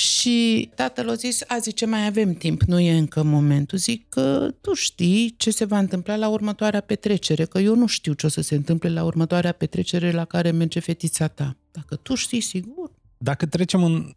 și 0.00 0.70
tatăl 0.74 1.08
a 1.08 1.14
zis, 1.14 1.42
a 1.46 1.58
zice, 1.58 1.86
mai 1.86 2.06
avem 2.06 2.34
timp, 2.34 2.62
nu 2.62 2.78
e 2.80 2.98
încă 2.98 3.22
momentul. 3.22 3.78
Zic 3.78 4.08
că 4.08 4.54
tu 4.60 4.74
știi 4.74 5.34
ce 5.36 5.50
se 5.50 5.64
va 5.64 5.78
întâmpla 5.78 6.16
la 6.16 6.28
următoarea 6.28 6.80
petrecere, 6.80 7.44
că 7.44 7.58
eu 7.58 7.74
nu 7.74 7.86
știu 7.86 8.12
ce 8.12 8.26
o 8.26 8.28
să 8.28 8.40
se 8.40 8.54
întâmple 8.54 8.88
la 8.88 9.04
următoarea 9.04 9.52
petrecere 9.52 10.10
la 10.10 10.24
care 10.24 10.50
merge 10.50 10.80
fetița 10.80 11.28
ta. 11.28 11.56
Dacă 11.70 11.96
tu 11.96 12.14
știi, 12.14 12.40
sigur. 12.40 12.90
Dacă 13.18 13.46
trecem 13.46 13.84
în, 13.84 14.14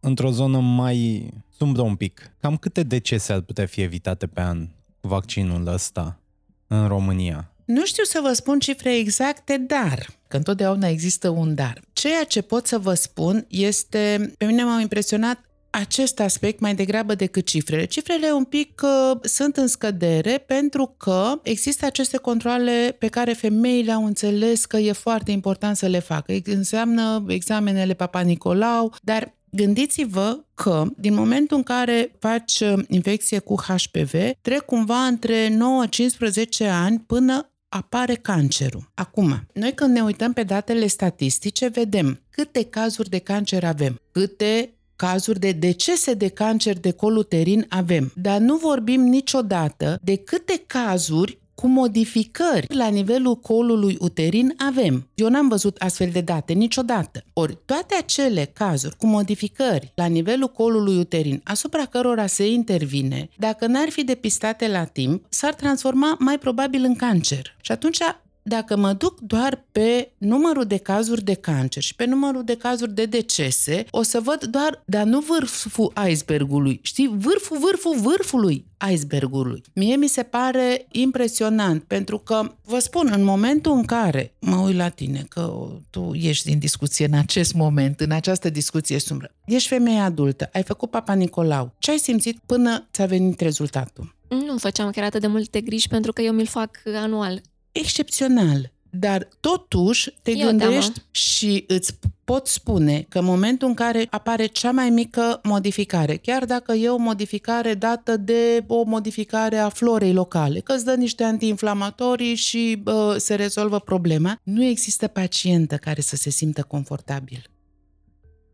într-o 0.00 0.30
zonă 0.30 0.60
mai 0.60 1.30
sumbră 1.56 1.82
un 1.82 1.96
pic, 1.96 2.32
cam 2.40 2.56
câte 2.56 2.82
decese 2.82 3.32
ar 3.32 3.40
putea 3.40 3.66
fi 3.66 3.80
evitate 3.80 4.26
pe 4.26 4.40
an 4.40 4.68
cu 5.00 5.08
vaccinul 5.08 5.66
ăsta 5.66 6.20
în 6.66 6.88
România? 6.88 7.50
Nu 7.66 7.84
știu 7.84 8.04
să 8.04 8.18
vă 8.22 8.32
spun 8.32 8.58
cifre 8.58 8.96
exacte, 8.96 9.56
dar, 9.56 10.06
că 10.28 10.36
întotdeauna 10.36 10.88
există 10.88 11.28
un 11.28 11.54
dar. 11.54 11.80
Ceea 11.92 12.24
ce 12.24 12.42
pot 12.42 12.66
să 12.66 12.78
vă 12.78 12.94
spun 12.94 13.46
este, 13.48 14.32
pe 14.38 14.44
mine 14.44 14.64
m-au 14.64 14.80
impresionat 14.80 15.40
acest 15.70 16.20
aspect 16.20 16.60
mai 16.60 16.74
degrabă 16.74 17.14
decât 17.14 17.46
cifrele. 17.46 17.84
Cifrele 17.84 18.30
un 18.30 18.44
pic 18.44 18.82
uh, 18.84 19.18
sunt 19.22 19.56
în 19.56 19.66
scădere 19.66 20.38
pentru 20.46 20.94
că 20.96 21.40
există 21.42 21.86
aceste 21.86 22.16
controle 22.16 22.96
pe 22.98 23.06
care 23.06 23.32
femeile 23.32 23.92
au 23.92 24.04
înțeles 24.04 24.64
că 24.64 24.76
e 24.76 24.92
foarte 24.92 25.30
important 25.30 25.76
să 25.76 25.86
le 25.86 25.98
facă. 25.98 26.32
Înseamnă 26.44 27.24
examenele 27.28 27.94
Papa 27.94 28.20
Nicolau, 28.20 28.94
dar 29.02 29.34
Gândiți-vă 29.50 30.38
că 30.54 30.84
din 30.96 31.14
momentul 31.14 31.56
în 31.56 31.62
care 31.62 32.12
faci 32.18 32.60
uh, 32.60 32.84
infecție 32.88 33.38
cu 33.38 33.54
HPV, 33.54 34.12
trec 34.40 34.60
cumva 34.60 35.04
între 35.04 35.48
9-15 35.48 36.70
ani 36.70 36.98
până 37.06 37.50
apare 37.68 38.14
cancerul. 38.14 38.90
Acum, 38.94 39.46
noi 39.52 39.74
când 39.74 39.94
ne 39.94 40.02
uităm 40.02 40.32
pe 40.32 40.42
datele 40.42 40.86
statistice, 40.86 41.68
vedem 41.68 42.20
câte 42.30 42.64
cazuri 42.64 43.08
de 43.08 43.18
cancer 43.18 43.64
avem, 43.64 44.00
câte 44.12 44.70
cazuri 44.96 45.40
de 45.40 45.52
decese 45.52 46.14
de 46.14 46.28
cancer 46.28 46.78
de 46.78 46.90
col 46.90 47.16
uterin 47.16 47.66
avem, 47.68 48.12
dar 48.14 48.40
nu 48.40 48.56
vorbim 48.56 49.00
niciodată 49.00 49.98
de 50.02 50.16
câte 50.16 50.62
cazuri 50.66 51.38
cu 51.56 51.66
modificări 51.66 52.66
la 52.74 52.88
nivelul 52.88 53.36
colului 53.36 53.96
uterin 54.00 54.54
avem. 54.68 55.08
Eu 55.14 55.28
n-am 55.28 55.48
văzut 55.48 55.76
astfel 55.76 56.08
de 56.12 56.20
date 56.20 56.52
niciodată. 56.52 57.24
Ori 57.32 57.58
toate 57.64 57.94
acele 57.94 58.50
cazuri 58.52 58.96
cu 58.96 59.06
modificări 59.06 59.92
la 59.94 60.06
nivelul 60.06 60.48
colului 60.48 60.98
uterin 60.98 61.40
asupra 61.44 61.84
cărora 61.84 62.26
se 62.26 62.50
intervine, 62.50 63.28
dacă 63.36 63.66
n-ar 63.66 63.88
fi 63.88 64.04
depistate 64.04 64.68
la 64.68 64.84
timp, 64.84 65.24
s-ar 65.28 65.54
transforma 65.54 66.16
mai 66.18 66.38
probabil 66.38 66.84
în 66.84 66.94
cancer. 66.94 67.56
Și 67.60 67.72
atunci 67.72 67.98
dacă 68.48 68.76
mă 68.76 68.92
duc 68.92 69.20
doar 69.20 69.64
pe 69.72 70.12
numărul 70.18 70.64
de 70.64 70.76
cazuri 70.76 71.24
de 71.24 71.34
cancer 71.34 71.82
și 71.82 71.94
pe 71.94 72.04
numărul 72.04 72.44
de 72.44 72.56
cazuri 72.56 72.94
de 72.94 73.04
decese, 73.04 73.86
o 73.90 74.02
să 74.02 74.20
văd 74.20 74.44
doar, 74.44 74.82
dar 74.84 75.04
nu 75.04 75.20
vârful 75.20 75.92
icebergului, 76.08 76.80
știi, 76.82 77.14
vârful, 77.16 77.58
vârful, 77.58 77.96
vârfului 77.98 78.66
icebergului. 78.90 79.62
Mie 79.72 79.96
mi 79.96 80.08
se 80.08 80.22
pare 80.22 80.86
impresionant, 80.90 81.82
pentru 81.82 82.18
că, 82.18 82.52
vă 82.64 82.78
spun, 82.78 83.10
în 83.12 83.24
momentul 83.24 83.72
în 83.72 83.84
care 83.84 84.32
mă 84.40 84.56
uit 84.56 84.76
la 84.76 84.88
tine, 84.88 85.24
că 85.28 85.68
tu 85.90 86.10
ești 86.14 86.48
din 86.48 86.58
discuție 86.58 87.06
în 87.06 87.18
acest 87.18 87.54
moment, 87.54 88.00
în 88.00 88.10
această 88.10 88.50
discuție 88.50 88.98
sumbră, 88.98 89.30
ești 89.44 89.68
femeie 89.68 89.98
adultă, 89.98 90.48
ai 90.52 90.62
făcut 90.62 90.90
Papa 90.90 91.12
Nicolau, 91.12 91.72
ce 91.78 91.90
ai 91.90 91.98
simțit 91.98 92.38
până 92.46 92.86
ți-a 92.92 93.06
venit 93.06 93.40
rezultatul? 93.40 94.14
Nu 94.28 94.58
făceam 94.58 94.90
chiar 94.90 95.04
atât 95.04 95.20
de 95.20 95.26
multe 95.26 95.60
griji 95.60 95.88
pentru 95.88 96.12
că 96.12 96.22
eu 96.22 96.32
mi-l 96.32 96.46
fac 96.46 96.70
anual. 96.94 97.40
Excepțional. 97.78 98.74
Dar 98.90 99.28
totuși 99.40 100.10
te 100.22 100.30
E 100.30 100.44
o 100.44 100.46
gândești 100.46 100.92
teamă. 100.92 101.08
și 101.10 101.64
îți 101.66 101.98
pot 102.24 102.46
spune 102.46 103.06
că 103.08 103.18
în 103.18 103.24
momentul 103.24 103.68
în 103.68 103.74
care 103.74 104.06
apare 104.10 104.46
cea 104.46 104.70
mai 104.70 104.90
mică 104.90 105.40
modificare, 105.42 106.16
chiar 106.16 106.44
dacă 106.44 106.72
e 106.72 106.88
o 106.88 106.96
modificare 106.96 107.74
dată 107.74 108.16
de 108.16 108.64
o 108.66 108.82
modificare 108.82 109.58
a 109.58 109.68
florei 109.68 110.12
locale, 110.12 110.60
că 110.60 110.72
îți 110.72 110.84
dă 110.84 110.94
niște 110.94 111.24
antiinflamatorii 111.24 112.34
și 112.34 112.82
uh, 112.84 112.94
se 113.16 113.34
rezolvă 113.34 113.78
problema, 113.78 114.40
nu 114.42 114.64
există 114.64 115.06
pacientă 115.06 115.76
care 115.76 116.00
să 116.00 116.16
se 116.16 116.30
simtă 116.30 116.62
confortabil. 116.62 117.50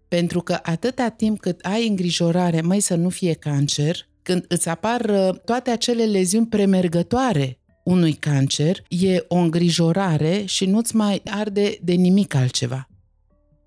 Pentru 0.08 0.40
că 0.40 0.58
atâta 0.62 1.08
timp 1.08 1.40
cât 1.40 1.60
ai 1.60 1.88
îngrijorare, 1.88 2.60
mai 2.60 2.80
să 2.80 2.94
nu 2.94 3.08
fie 3.08 3.32
cancer, 3.32 4.08
când 4.22 4.44
îți 4.48 4.68
apar 4.68 5.00
uh, 5.00 5.40
toate 5.44 5.70
acele 5.70 6.04
leziuni 6.04 6.46
premergătoare 6.46 7.58
unui 7.82 8.12
cancer, 8.12 8.82
e 8.88 9.24
o 9.28 9.36
îngrijorare 9.36 10.44
și 10.44 10.66
nu-ți 10.66 10.96
mai 10.96 11.22
arde 11.24 11.78
de 11.82 11.92
nimic 11.92 12.34
altceva. 12.34 12.86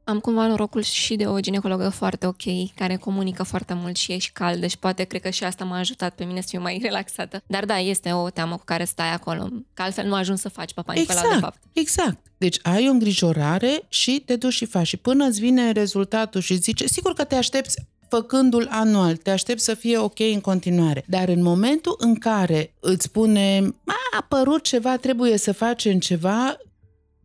Am 0.03 0.19
cumva 0.19 0.47
norocul 0.47 0.81
și 0.81 1.15
de 1.15 1.27
o 1.27 1.39
ginecologă 1.39 1.89
foarte 1.89 2.27
ok, 2.27 2.73
care 2.75 2.95
comunică 2.95 3.43
foarte 3.43 3.73
mult 3.73 3.95
și 3.95 4.11
e 4.11 4.17
și 4.17 4.31
caldă 4.31 4.67
și 4.67 4.77
poate 4.77 5.03
cred 5.03 5.21
că 5.21 5.29
și 5.29 5.43
asta 5.43 5.63
m-a 5.63 5.77
ajutat 5.77 6.15
pe 6.15 6.23
mine 6.23 6.41
să 6.41 6.47
fiu 6.49 6.61
mai 6.61 6.79
relaxată. 6.83 7.43
Dar 7.47 7.65
da, 7.65 7.77
este 7.77 8.11
o 8.11 8.29
teamă 8.29 8.57
cu 8.57 8.63
care 8.65 8.83
stai 8.83 9.13
acolo, 9.13 9.47
că 9.73 9.81
altfel 9.81 10.07
nu 10.07 10.13
ajungi 10.13 10.41
să 10.41 10.49
faci 10.49 10.73
papa 10.73 10.93
Nicolau 10.93 11.33
de 11.33 11.39
fapt. 11.39 11.59
exact. 11.73 12.17
Deci 12.37 12.59
ai 12.61 12.87
o 12.87 12.91
îngrijorare 12.91 13.81
și 13.89 14.21
te 14.25 14.35
duci 14.35 14.53
și 14.53 14.65
faci. 14.65 14.87
Și 14.87 14.97
până 14.97 15.25
îți 15.25 15.39
vine 15.39 15.71
rezultatul 15.71 16.41
și 16.41 16.55
zice, 16.55 16.87
sigur 16.87 17.13
că 17.13 17.23
te 17.23 17.35
aștepți 17.35 17.81
făcându-l 18.09 18.67
anual, 18.71 19.15
te 19.15 19.29
aștepți 19.29 19.63
să 19.63 19.73
fie 19.73 19.97
ok 19.97 20.19
în 20.19 20.41
continuare. 20.41 21.03
Dar 21.07 21.29
în 21.29 21.41
momentul 21.41 21.95
în 21.99 22.15
care 22.15 22.73
îți 22.79 23.03
spune, 23.03 23.75
a 23.85 24.17
apărut 24.19 24.63
ceva, 24.63 24.97
trebuie 24.97 25.37
să 25.37 25.53
facem 25.53 25.99
ceva, 25.99 26.57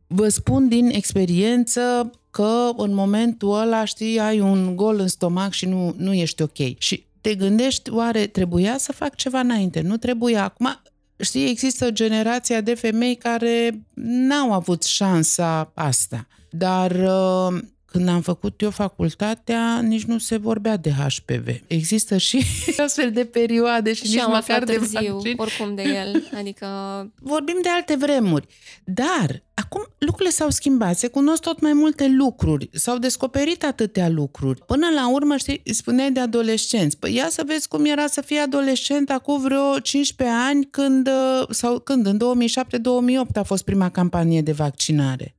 vă 0.06 0.28
spun 0.28 0.68
din 0.68 0.88
experiență 0.88 2.10
că 2.30 2.70
în 2.76 2.94
momentul 2.94 3.60
ăla, 3.60 3.84
știi, 3.84 4.18
ai 4.18 4.40
un 4.40 4.76
gol 4.76 4.98
în 4.98 5.08
stomac 5.08 5.52
și 5.52 5.66
nu, 5.66 5.94
nu 5.96 6.12
ești 6.12 6.42
ok. 6.42 6.78
Și 6.78 7.04
te 7.20 7.34
gândești, 7.34 7.90
oare 7.90 8.26
trebuia 8.26 8.78
să 8.78 8.92
fac 8.92 9.14
ceva 9.14 9.40
înainte? 9.40 9.80
Nu 9.80 9.96
trebuia. 9.96 10.44
Acum, 10.44 10.80
știi, 11.20 11.48
există 11.48 11.90
generația 11.90 12.60
de 12.60 12.74
femei 12.74 13.14
care 13.14 13.84
n-au 13.94 14.52
avut 14.52 14.82
șansa 14.82 15.70
asta. 15.74 16.26
Dar 16.50 16.90
uh, 16.90 17.58
când 17.90 18.08
am 18.08 18.20
făcut 18.20 18.60
eu 18.60 18.70
facultatea, 18.70 19.80
nici 19.80 20.04
nu 20.04 20.18
se 20.18 20.36
vorbea 20.36 20.76
de 20.76 20.90
HPV. 20.90 21.48
Există 21.66 22.16
și 22.16 22.44
astfel 22.86 23.10
de 23.12 23.24
perioade 23.24 23.92
și, 23.92 24.04
Și 24.04 24.10
nici 24.10 24.20
am 24.20 24.30
măcar 24.30 24.40
aflat 24.40 24.64
de 24.66 24.72
târziu, 24.72 25.12
vaccin. 25.12 25.34
oricum 25.36 25.74
de 25.74 25.82
el. 25.82 26.28
Adică 26.38 26.66
Vorbim 27.32 27.58
de 27.62 27.68
alte 27.68 27.96
vremuri. 27.96 28.46
Dar 28.84 29.42
acum 29.54 29.86
lucrurile 29.98 30.30
s-au 30.30 30.50
schimbat, 30.50 30.96
se 30.98 31.08
cunosc 31.08 31.42
tot 31.42 31.60
mai 31.60 31.72
multe 31.72 32.08
lucruri, 32.08 32.70
s-au 32.72 32.98
descoperit 32.98 33.64
atâtea 33.64 34.08
lucruri. 34.08 34.60
Până 34.66 34.86
la 34.94 35.10
urmă, 35.10 35.36
știi, 35.36 35.62
spuneai 35.64 36.12
de 36.12 36.20
adolescenți. 36.20 36.98
Păi 36.98 37.14
ia 37.14 37.26
să 37.28 37.42
vezi 37.46 37.68
cum 37.68 37.84
era 37.84 38.06
să 38.06 38.20
fii 38.20 38.38
adolescent 38.38 39.10
acum 39.10 39.40
vreo 39.40 39.78
15 39.78 40.36
ani 40.36 40.64
când, 40.70 41.06
uh, 41.08 41.46
sau 41.50 41.78
când, 41.78 42.06
în 42.06 42.18
2007-2008 42.18 43.36
a 43.36 43.42
fost 43.42 43.64
prima 43.64 43.90
campanie 43.90 44.42
de 44.42 44.52
vaccinare. 44.52 45.34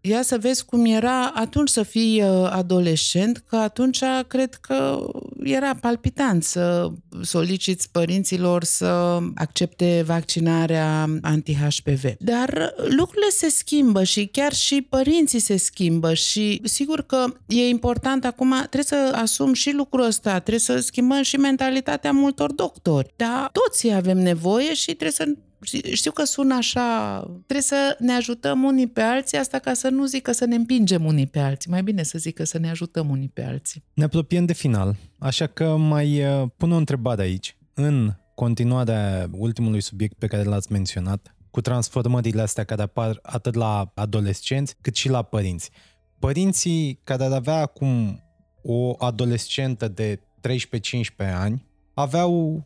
Ia 0.00 0.22
să 0.22 0.38
vezi 0.40 0.64
cum 0.64 0.84
era 0.84 1.26
atunci 1.26 1.68
să 1.68 1.82
fii 1.82 2.22
uh, 2.22 2.48
adolescent, 2.50 3.44
că 3.48 3.56
atunci 3.56 4.02
cred 4.28 4.54
că 4.54 5.06
era 5.42 5.74
palpitant 5.74 6.44
să 6.44 6.90
soliciți 7.22 7.90
părinților 7.90 8.64
să 8.64 9.18
accepte 9.34 10.02
vaccinarea 10.06 11.06
anti-HPV. 11.22 12.04
Dar 12.18 12.74
lucrurile 12.76 13.30
se 13.30 13.48
schimbă 13.48 14.04
și 14.04 14.26
chiar 14.26 14.52
și 14.52 14.86
părinții 14.88 15.38
se 15.38 15.56
schimbă 15.56 16.14
și 16.14 16.60
sigur 16.64 17.02
că 17.02 17.24
e 17.46 17.68
important 17.68 18.24
acum, 18.24 18.54
trebuie 18.56 18.82
să 18.82 19.12
asum 19.14 19.52
și 19.52 19.72
lucrul 19.72 20.04
ăsta, 20.04 20.30
trebuie 20.30 20.58
să 20.58 20.78
schimbăm 20.78 21.22
și 21.22 21.36
mentalitatea 21.36 22.12
multor 22.12 22.52
doctori. 22.52 23.12
Dar 23.16 23.50
toți 23.52 23.90
avem 23.90 24.18
nevoie 24.18 24.74
și 24.74 24.84
trebuie 24.84 25.10
să 25.10 25.24
știu 25.92 26.10
că 26.10 26.24
sună 26.24 26.54
așa, 26.54 27.20
trebuie 27.20 27.60
să 27.60 27.96
ne 27.98 28.12
ajutăm 28.12 28.62
unii 28.62 28.86
pe 28.86 29.00
alții, 29.00 29.38
asta 29.38 29.58
ca 29.58 29.74
să 29.74 29.88
nu 29.88 30.04
zic 30.04 30.22
că 30.22 30.32
să 30.32 30.44
ne 30.44 30.54
împingem 30.54 31.04
unii 31.04 31.26
pe 31.26 31.38
alții, 31.38 31.70
mai 31.70 31.82
bine 31.82 32.02
să 32.02 32.18
zic 32.18 32.34
că 32.34 32.44
să 32.44 32.58
ne 32.58 32.70
ajutăm 32.70 33.10
unii 33.10 33.28
pe 33.28 33.42
alții. 33.42 33.84
Ne 33.94 34.04
apropiem 34.04 34.44
de 34.44 34.52
final, 34.52 34.96
așa 35.18 35.46
că 35.46 35.76
mai 35.76 36.24
uh, 36.24 36.48
pun 36.56 36.72
o 36.72 36.76
întrebare 36.76 37.22
aici. 37.22 37.56
În 37.74 38.12
continuarea 38.34 39.30
ultimului 39.32 39.80
subiect 39.80 40.18
pe 40.18 40.26
care 40.26 40.42
l-ați 40.42 40.72
menționat, 40.72 41.34
cu 41.50 41.60
transformările 41.60 42.40
astea 42.40 42.64
care 42.64 42.82
apar 42.82 43.18
atât 43.22 43.54
la 43.54 43.92
adolescenți 43.94 44.76
cât 44.80 44.94
și 44.94 45.08
la 45.08 45.22
părinți. 45.22 45.70
Părinții 46.18 47.00
care 47.04 47.24
ar 47.24 47.32
avea 47.32 47.56
acum 47.56 48.22
o 48.62 48.94
adolescentă 48.98 49.88
de 49.88 50.20
13-15 50.48 51.32
ani 51.34 51.67
aveau 52.00 52.64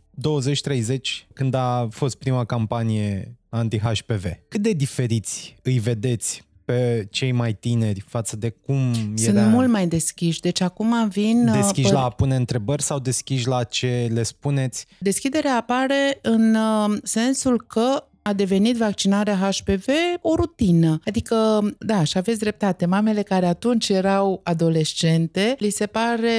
20-30 0.91 0.99
când 1.33 1.55
a 1.55 1.89
fost 1.91 2.17
prima 2.17 2.45
campanie 2.45 3.37
anti-HPV. 3.49 4.25
Cât 4.49 4.61
de 4.63 4.73
diferiți 4.73 5.57
îi 5.63 5.79
vedeți 5.79 6.45
pe 6.65 7.07
cei 7.11 7.33
mai 7.33 7.53
tineri 7.55 8.01
față 8.01 8.37
de 8.37 8.49
cum 8.49 8.93
Sunt 8.95 9.37
era... 9.37 9.47
mult 9.47 9.69
mai 9.69 9.87
deschiși, 9.87 10.41
deci 10.41 10.61
acum 10.61 11.09
vin... 11.09 11.49
uh, 11.49 11.55
Deschiși 11.55 11.89
păr- 11.89 11.93
la 11.93 12.05
a 12.05 12.09
pune 12.09 12.35
întrebări 12.37 12.83
sau 12.83 12.99
deschiși 12.99 13.47
la 13.49 13.65
ce 13.65 14.09
le 14.13 14.23
spuneți? 14.23 14.87
Deschiderea 14.99 15.57
apare 15.57 16.19
în 16.23 16.55
uh, 16.55 16.99
sensul 17.03 17.65
că 17.67 18.05
a 18.23 18.33
devenit 18.33 18.77
vaccinarea 18.77 19.37
HPV 19.37 19.87
o 20.21 20.35
rutină. 20.35 21.01
Adică, 21.07 21.61
da, 21.79 22.05
și 22.05 22.19
aveți 22.19 22.39
dreptate, 22.39 22.87
mamele 22.87 23.23
care 23.23 23.47
atunci 23.47 23.89
erau 23.89 24.41
adolescente, 24.43 25.55
li 25.59 25.71
se 25.71 25.87
pare 25.87 26.31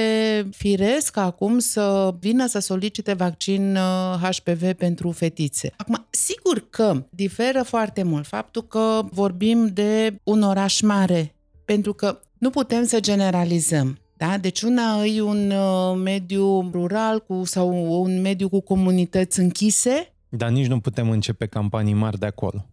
firesc 0.50 1.16
acum 1.16 1.58
să 1.58 2.14
vină 2.20 2.46
să 2.46 2.58
solicite 2.58 3.12
vaccin 3.12 3.76
uh, 3.76 4.30
HPV 4.30 4.72
pentru 4.72 5.10
fetițe. 5.10 5.72
Acum, 5.76 6.06
sigur 6.10 6.66
că 6.70 7.04
diferă 7.10 7.62
foarte 7.62 8.02
mult 8.02 8.26
faptul 8.26 8.62
că 8.62 9.02
vorbim 9.10 9.66
de 9.66 10.18
un 10.22 10.42
oraș 10.42 10.80
mare, 10.80 11.34
pentru 11.64 11.92
că 11.92 12.20
nu 12.38 12.50
putem 12.50 12.84
să 12.86 13.00
generalizăm. 13.00 13.98
Da? 14.16 14.38
Deci 14.38 14.62
una 14.62 15.04
e 15.04 15.20
un 15.20 15.50
uh, 15.50 16.00
mediu 16.02 16.70
rural 16.72 17.20
cu, 17.20 17.44
sau 17.44 18.00
un 18.02 18.20
mediu 18.20 18.48
cu 18.48 18.60
comunități 18.60 19.40
închise, 19.40 20.13
Dar 20.36 20.48
nici 20.50 20.66
nu 20.66 20.80
putem 20.80 21.10
începe 21.10 21.46
campanii 21.46 21.94
mari 21.94 22.18
de 22.18 22.26
acolo. 22.26 22.66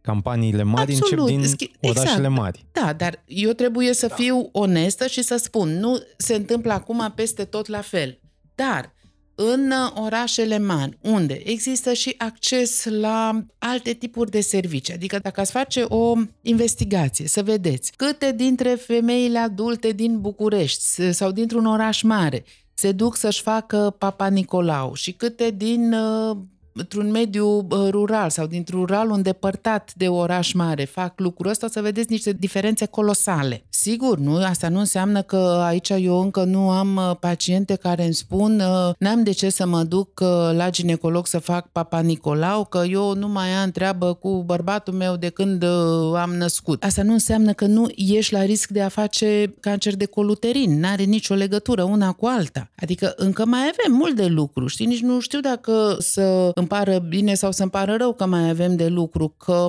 Campaniile 0.00 0.62
mari 0.62 0.92
Absolut. 0.94 1.28
încep 1.28 1.36
din 1.40 1.54
Schi- 1.54 1.70
orașele 1.80 2.12
exact. 2.16 2.34
mari. 2.36 2.64
Da, 2.72 2.92
dar 2.92 3.22
eu 3.26 3.50
trebuie 3.52 3.92
să 3.94 4.08
fiu 4.08 4.48
onestă 4.52 5.06
și 5.06 5.22
să 5.22 5.36
spun, 5.36 5.68
nu 5.78 5.98
se 6.16 6.34
întâmplă 6.34 6.72
acum 6.72 7.12
peste 7.14 7.44
tot 7.44 7.66
la 7.66 7.80
fel. 7.80 8.20
Dar 8.54 8.92
în 9.34 9.70
uh, 9.70 10.02
orașele 10.02 10.58
mari, 10.58 10.98
unde 11.02 11.40
există 11.44 11.92
și 11.92 12.14
acces 12.18 12.84
la 12.84 13.44
alte 13.58 13.92
tipuri 13.92 14.30
de 14.30 14.40
servicii, 14.40 14.94
adică 14.94 15.18
dacă 15.18 15.40
ați 15.40 15.50
face 15.52 15.82
o 15.88 16.14
investigație, 16.42 17.26
să 17.26 17.42
vedeți 17.42 17.92
câte 17.96 18.32
dintre 18.32 18.68
femeile 18.68 19.38
adulte 19.38 19.90
din 19.92 20.20
București 20.20 20.80
s- 20.82 21.16
sau 21.16 21.30
dintr-un 21.32 21.66
oraș 21.66 22.02
mare 22.02 22.44
se 22.74 22.92
duc 22.92 23.16
să-și 23.16 23.40
facă 23.42 23.94
Papa 23.98 24.26
Nicolau 24.28 24.94
și 24.94 25.12
câte 25.12 25.50
din 25.50 25.92
uh, 25.92 26.36
într-un 26.72 27.10
mediu 27.10 27.46
uh, 27.46 27.88
rural 27.90 28.30
sau 28.30 28.46
dintr-un 28.46 28.80
rural 28.80 29.10
îndepărtat 29.10 29.92
de 29.96 30.08
oraș 30.08 30.52
mare 30.52 30.84
fac 30.84 31.20
lucrul 31.20 31.50
ăsta, 31.50 31.66
o 31.66 31.68
să 31.68 31.80
vedeți 31.80 32.10
niște 32.10 32.32
diferențe 32.32 32.86
colosale. 32.86 33.64
Sigur, 33.68 34.18
nu, 34.18 34.36
asta 34.36 34.68
nu 34.68 34.78
înseamnă 34.78 35.22
că 35.22 35.62
aici 35.64 35.88
eu 35.88 36.20
încă 36.20 36.44
nu 36.44 36.70
am 36.70 36.96
uh, 36.96 37.16
paciente 37.20 37.74
care 37.74 38.04
îmi 38.04 38.14
spun 38.14 38.60
uh, 38.60 38.94
n-am 38.98 39.22
de 39.22 39.30
ce 39.30 39.50
să 39.50 39.66
mă 39.66 39.82
duc 39.82 40.20
uh, 40.20 40.28
la 40.56 40.70
ginecolog 40.70 41.26
să 41.26 41.38
fac 41.38 41.68
Papa 41.68 42.00
Nicolau, 42.00 42.64
că 42.64 42.82
eu 42.88 43.14
nu 43.14 43.28
mai 43.28 43.48
am 43.48 43.70
treabă 43.70 44.14
cu 44.14 44.42
bărbatul 44.46 44.94
meu 44.94 45.16
de 45.16 45.28
când 45.28 45.62
uh, 45.62 46.14
am 46.16 46.34
născut. 46.34 46.84
Asta 46.84 47.02
nu 47.02 47.12
înseamnă 47.12 47.52
că 47.52 47.66
nu 47.66 47.88
ești 47.94 48.32
la 48.32 48.44
risc 48.44 48.70
de 48.70 48.82
a 48.82 48.88
face 48.88 49.54
cancer 49.60 49.96
de 49.96 50.04
coluterin. 50.04 50.80
N-are 50.80 51.02
nicio 51.02 51.34
legătură 51.34 51.82
una 51.82 52.12
cu 52.12 52.26
alta. 52.26 52.70
Adică 52.76 53.12
încă 53.16 53.44
mai 53.44 53.60
avem 53.60 53.96
mult 53.96 54.16
de 54.16 54.26
lucru, 54.26 54.66
știi? 54.66 54.86
Nici 54.86 55.02
nu 55.02 55.20
știu 55.20 55.40
dacă 55.40 55.96
să 55.98 56.50
îmi 56.62 56.70
pară 56.70 56.98
bine 56.98 57.34
sau 57.34 57.52
să 57.52 57.62
îmi 57.62 57.70
pară 57.70 57.96
rău 57.96 58.12
că 58.12 58.26
mai 58.26 58.48
avem 58.48 58.76
de 58.76 58.86
lucru, 58.86 59.28
că 59.28 59.66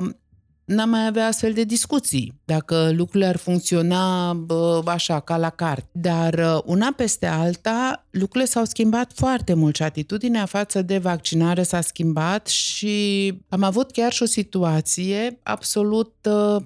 n-am 0.64 0.88
mai 0.88 1.06
avea 1.06 1.26
astfel 1.26 1.52
de 1.52 1.64
discuții, 1.64 2.40
dacă 2.44 2.90
lucrurile 2.92 3.28
ar 3.28 3.36
funcționa 3.36 4.32
bă, 4.32 4.82
așa, 4.86 5.20
ca 5.20 5.36
la 5.36 5.50
carte. 5.50 5.88
Dar 5.92 6.34
uh, 6.34 6.62
una 6.64 6.92
peste 6.96 7.26
alta, 7.26 8.06
lucrurile 8.10 8.50
s-au 8.50 8.64
schimbat 8.64 9.12
foarte 9.14 9.54
mult 9.54 9.76
și 9.76 9.82
atitudinea 9.82 10.44
față 10.44 10.82
de 10.82 10.98
vaccinare 10.98 11.62
s-a 11.62 11.80
schimbat 11.80 12.46
și 12.46 13.32
am 13.48 13.62
avut 13.62 13.90
chiar 13.90 14.12
și 14.12 14.22
o 14.22 14.26
situație 14.26 15.38
absolut 15.42 16.14
uh, 16.28 16.62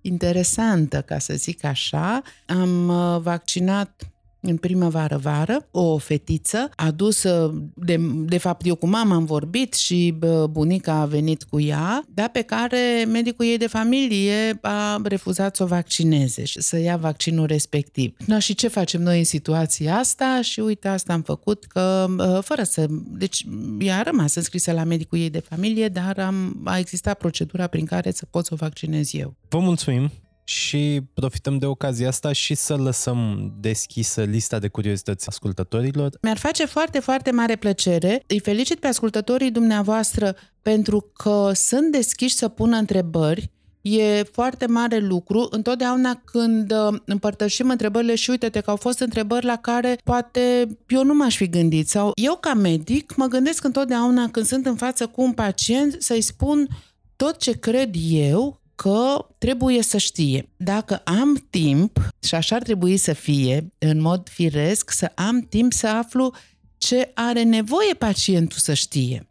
interesantă, 0.00 1.00
ca 1.00 1.18
să 1.18 1.34
zic 1.34 1.64
așa. 1.64 2.22
Am 2.46 2.88
uh, 2.88 3.20
vaccinat 3.20 4.12
în 4.40 4.56
primăvară-vară, 4.56 5.66
o 5.70 5.98
fetiță 5.98 6.70
adusă, 6.76 7.54
de, 7.74 7.96
de 8.24 8.38
fapt 8.38 8.66
eu 8.66 8.74
cu 8.74 8.86
mama 8.86 9.14
am 9.14 9.24
vorbit 9.24 9.74
și 9.74 10.14
bunica 10.50 10.94
a 10.94 11.06
venit 11.06 11.42
cu 11.42 11.60
ea, 11.60 12.04
dar 12.14 12.28
pe 12.28 12.42
care 12.42 13.04
medicul 13.08 13.46
ei 13.46 13.58
de 13.58 13.66
familie 13.66 14.58
a 14.62 15.00
refuzat 15.04 15.56
să 15.56 15.62
o 15.62 15.66
vaccineze 15.66 16.44
și 16.44 16.60
să 16.60 16.78
ia 16.78 16.96
vaccinul 16.96 17.46
respectiv. 17.46 18.16
No, 18.26 18.38
și 18.38 18.54
ce 18.54 18.68
facem 18.68 19.02
noi 19.02 19.18
în 19.18 19.24
situația 19.24 19.96
asta? 19.96 20.40
Și 20.42 20.60
uite, 20.60 20.88
asta 20.88 21.12
am 21.12 21.22
făcut 21.22 21.64
că, 21.64 22.06
fără 22.40 22.62
să... 22.62 22.86
Deci, 23.06 23.46
ea 23.78 23.98
a 23.98 24.02
rămas 24.02 24.34
înscrisă 24.34 24.72
la 24.72 24.84
medicul 24.84 25.18
ei 25.18 25.30
de 25.30 25.38
familie, 25.48 25.88
dar 25.88 26.18
am, 26.18 26.60
a 26.64 26.78
existat 26.78 27.18
procedura 27.18 27.66
prin 27.66 27.84
care 27.84 28.10
să 28.10 28.26
pot 28.30 28.44
să 28.44 28.50
o 28.54 28.56
vaccinez 28.56 29.14
eu. 29.14 29.34
Vă 29.48 29.58
mulțumim! 29.58 30.10
Și 30.48 31.00
profităm 31.14 31.58
de 31.58 31.66
ocazia 31.66 32.08
asta 32.08 32.32
și 32.32 32.54
să 32.54 32.76
lăsăm 32.76 33.52
deschisă 33.60 34.22
lista 34.22 34.58
de 34.58 34.68
curiozități 34.68 35.28
ascultătorilor. 35.28 36.10
Mi-ar 36.22 36.38
face 36.38 36.66
foarte, 36.66 36.98
foarte 36.98 37.30
mare 37.30 37.56
plăcere. 37.56 38.22
Îi 38.26 38.40
felicit 38.40 38.78
pe 38.78 38.86
ascultătorii 38.86 39.50
dumneavoastră 39.50 40.36
pentru 40.62 41.10
că 41.12 41.50
sunt 41.54 41.92
deschiși 41.92 42.34
să 42.34 42.48
pună 42.48 42.76
întrebări 42.76 43.50
E 43.80 44.22
foarte 44.22 44.66
mare 44.66 44.98
lucru. 44.98 45.48
Întotdeauna 45.50 46.20
când 46.24 46.72
uh, 46.72 47.00
împărtășim 47.04 47.70
întrebările 47.70 48.14
și 48.14 48.30
uite-te 48.30 48.60
că 48.60 48.70
au 48.70 48.76
fost 48.76 48.98
întrebări 48.98 49.44
la 49.44 49.56
care 49.56 49.98
poate 50.04 50.68
eu 50.86 51.04
nu 51.04 51.14
m-aș 51.14 51.36
fi 51.36 51.48
gândit 51.48 51.88
sau 51.88 52.12
eu 52.14 52.36
ca 52.36 52.54
medic 52.54 53.16
mă 53.16 53.26
gândesc 53.26 53.64
întotdeauna 53.64 54.28
când 54.30 54.46
sunt 54.46 54.66
în 54.66 54.76
față 54.76 55.06
cu 55.06 55.22
un 55.22 55.32
pacient 55.32 55.96
să-i 55.98 56.20
spun 56.20 56.68
tot 57.16 57.36
ce 57.36 57.52
cred 57.52 57.94
eu 58.08 58.57
că 58.82 59.26
trebuie 59.38 59.82
să 59.82 59.98
știe. 59.98 60.48
Dacă 60.56 60.96
am 61.04 61.46
timp, 61.50 62.08
și 62.22 62.34
așa 62.34 62.56
ar 62.56 62.62
trebui 62.62 62.96
să 62.96 63.12
fie, 63.12 63.68
în 63.78 64.00
mod 64.00 64.28
firesc, 64.28 64.90
să 64.90 65.12
am 65.14 65.40
timp 65.40 65.72
să 65.72 65.86
aflu 65.88 66.34
ce 66.76 67.10
are 67.14 67.42
nevoie 67.42 67.94
pacientul 67.94 68.58
să 68.58 68.74
știe. 68.74 69.28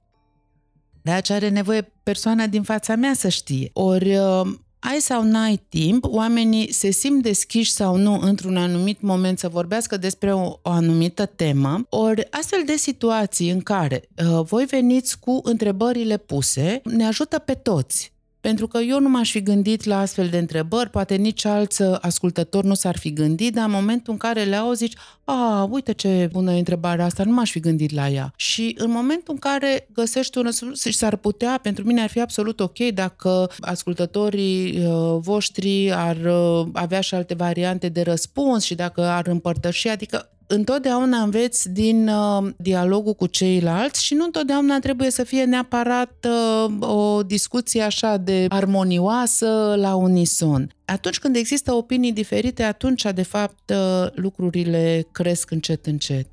Da, 1.01 1.19
ce 1.19 1.33
are 1.33 1.49
nevoie 1.49 1.91
persoana 2.03 2.47
din 2.47 2.63
fața 2.63 2.95
mea 2.95 3.13
să 3.13 3.29
știe. 3.29 3.69
Ori 3.73 4.15
uh, 4.15 4.41
ai 4.79 4.99
sau 4.99 5.23
n-ai 5.23 5.65
timp, 5.69 6.05
oamenii 6.05 6.71
se 6.73 6.91
simt 6.91 7.23
deschiși 7.23 7.71
sau 7.71 7.95
nu 7.95 8.19
într-un 8.21 8.57
anumit 8.57 9.01
moment 9.01 9.39
să 9.39 9.49
vorbească 9.49 9.97
despre 9.97 10.33
o, 10.33 10.59
o 10.61 10.69
anumită 10.69 11.25
temă, 11.25 11.85
ori 11.89 12.31
astfel 12.31 12.63
de 12.65 12.75
situații 12.75 13.49
în 13.49 13.61
care 13.61 14.09
uh, 14.17 14.45
voi 14.45 14.65
veniți 14.65 15.19
cu 15.19 15.39
întrebările 15.43 16.17
puse 16.17 16.81
ne 16.83 17.05
ajută 17.05 17.39
pe 17.39 17.53
toți 17.53 18.15
pentru 18.47 18.67
că 18.67 18.77
eu 18.77 18.99
nu 18.99 19.09
m-aș 19.09 19.31
fi 19.31 19.41
gândit 19.41 19.83
la 19.83 19.99
astfel 19.99 20.27
de 20.27 20.37
întrebări, 20.37 20.89
poate 20.89 21.15
nici 21.15 21.45
alți 21.45 21.83
ascultător 21.83 22.63
nu 22.63 22.73
s-ar 22.73 22.97
fi 22.97 23.13
gândit, 23.13 23.53
dar 23.53 23.65
în 23.65 23.71
momentul 23.71 24.13
în 24.13 24.19
care 24.19 24.43
le 24.43 24.55
auzi, 24.55 24.85
zici, 24.85 24.97
a, 25.23 25.67
uite 25.71 25.91
ce 25.91 26.29
bună 26.31 26.53
e 26.53 26.57
întrebarea 26.57 27.05
asta, 27.05 27.23
nu 27.23 27.31
m-aș 27.31 27.51
fi 27.51 27.59
gândit 27.59 27.93
la 27.93 28.09
ea. 28.09 28.33
Și 28.35 28.75
în 28.77 28.91
momentul 28.91 29.33
în 29.33 29.39
care 29.39 29.87
găsești 29.93 30.37
un 30.37 30.43
răspuns 30.43 30.85
și 30.85 30.91
s-ar 30.91 31.15
putea, 31.15 31.59
pentru 31.61 31.83
mine 31.83 32.01
ar 32.01 32.09
fi 32.09 32.21
absolut 32.21 32.59
ok 32.59 32.77
dacă 32.77 33.49
ascultătorii 33.59 34.85
uh, 34.85 35.17
voștri 35.19 35.91
ar 35.91 36.17
uh, 36.17 36.67
avea 36.73 37.01
și 37.01 37.15
alte 37.15 37.33
variante 37.33 37.89
de 37.89 38.01
răspuns 38.01 38.63
și 38.63 38.75
dacă 38.75 39.01
ar 39.01 39.27
împărtăși, 39.27 39.87
adică 39.87 40.29
întotdeauna 40.47 41.17
înveți 41.17 41.69
din 41.69 42.07
uh, 42.07 42.49
dialogul 42.57 43.13
cu 43.13 43.27
ceilalți 43.27 44.03
și 44.03 44.13
nu 44.13 44.23
întotdeauna 44.25 44.79
trebuie 44.79 45.11
să 45.11 45.23
fie 45.23 45.43
neapărat 45.43 46.27
uh, 46.27 46.89
o 46.89 47.23
discuție 47.23 47.81
așa 47.81 48.17
de 48.17 48.45
armonioasă 48.49 49.75
la 49.77 49.95
unison. 49.95 50.71
Atunci 50.85 51.19
când 51.19 51.35
există 51.35 51.73
opinii 51.73 52.13
diferite, 52.13 52.63
atunci, 52.63 53.03
de 53.13 53.23
fapt, 53.23 53.69
uh, 53.69 54.07
lucrurile 54.13 55.07
cresc 55.11 55.51
încet, 55.51 55.85
încet. 55.85 56.27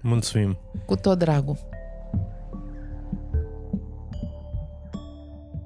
Mulțumim! 0.00 0.56
Cu 0.86 0.96
tot 0.96 1.18
dragul! 1.18 1.69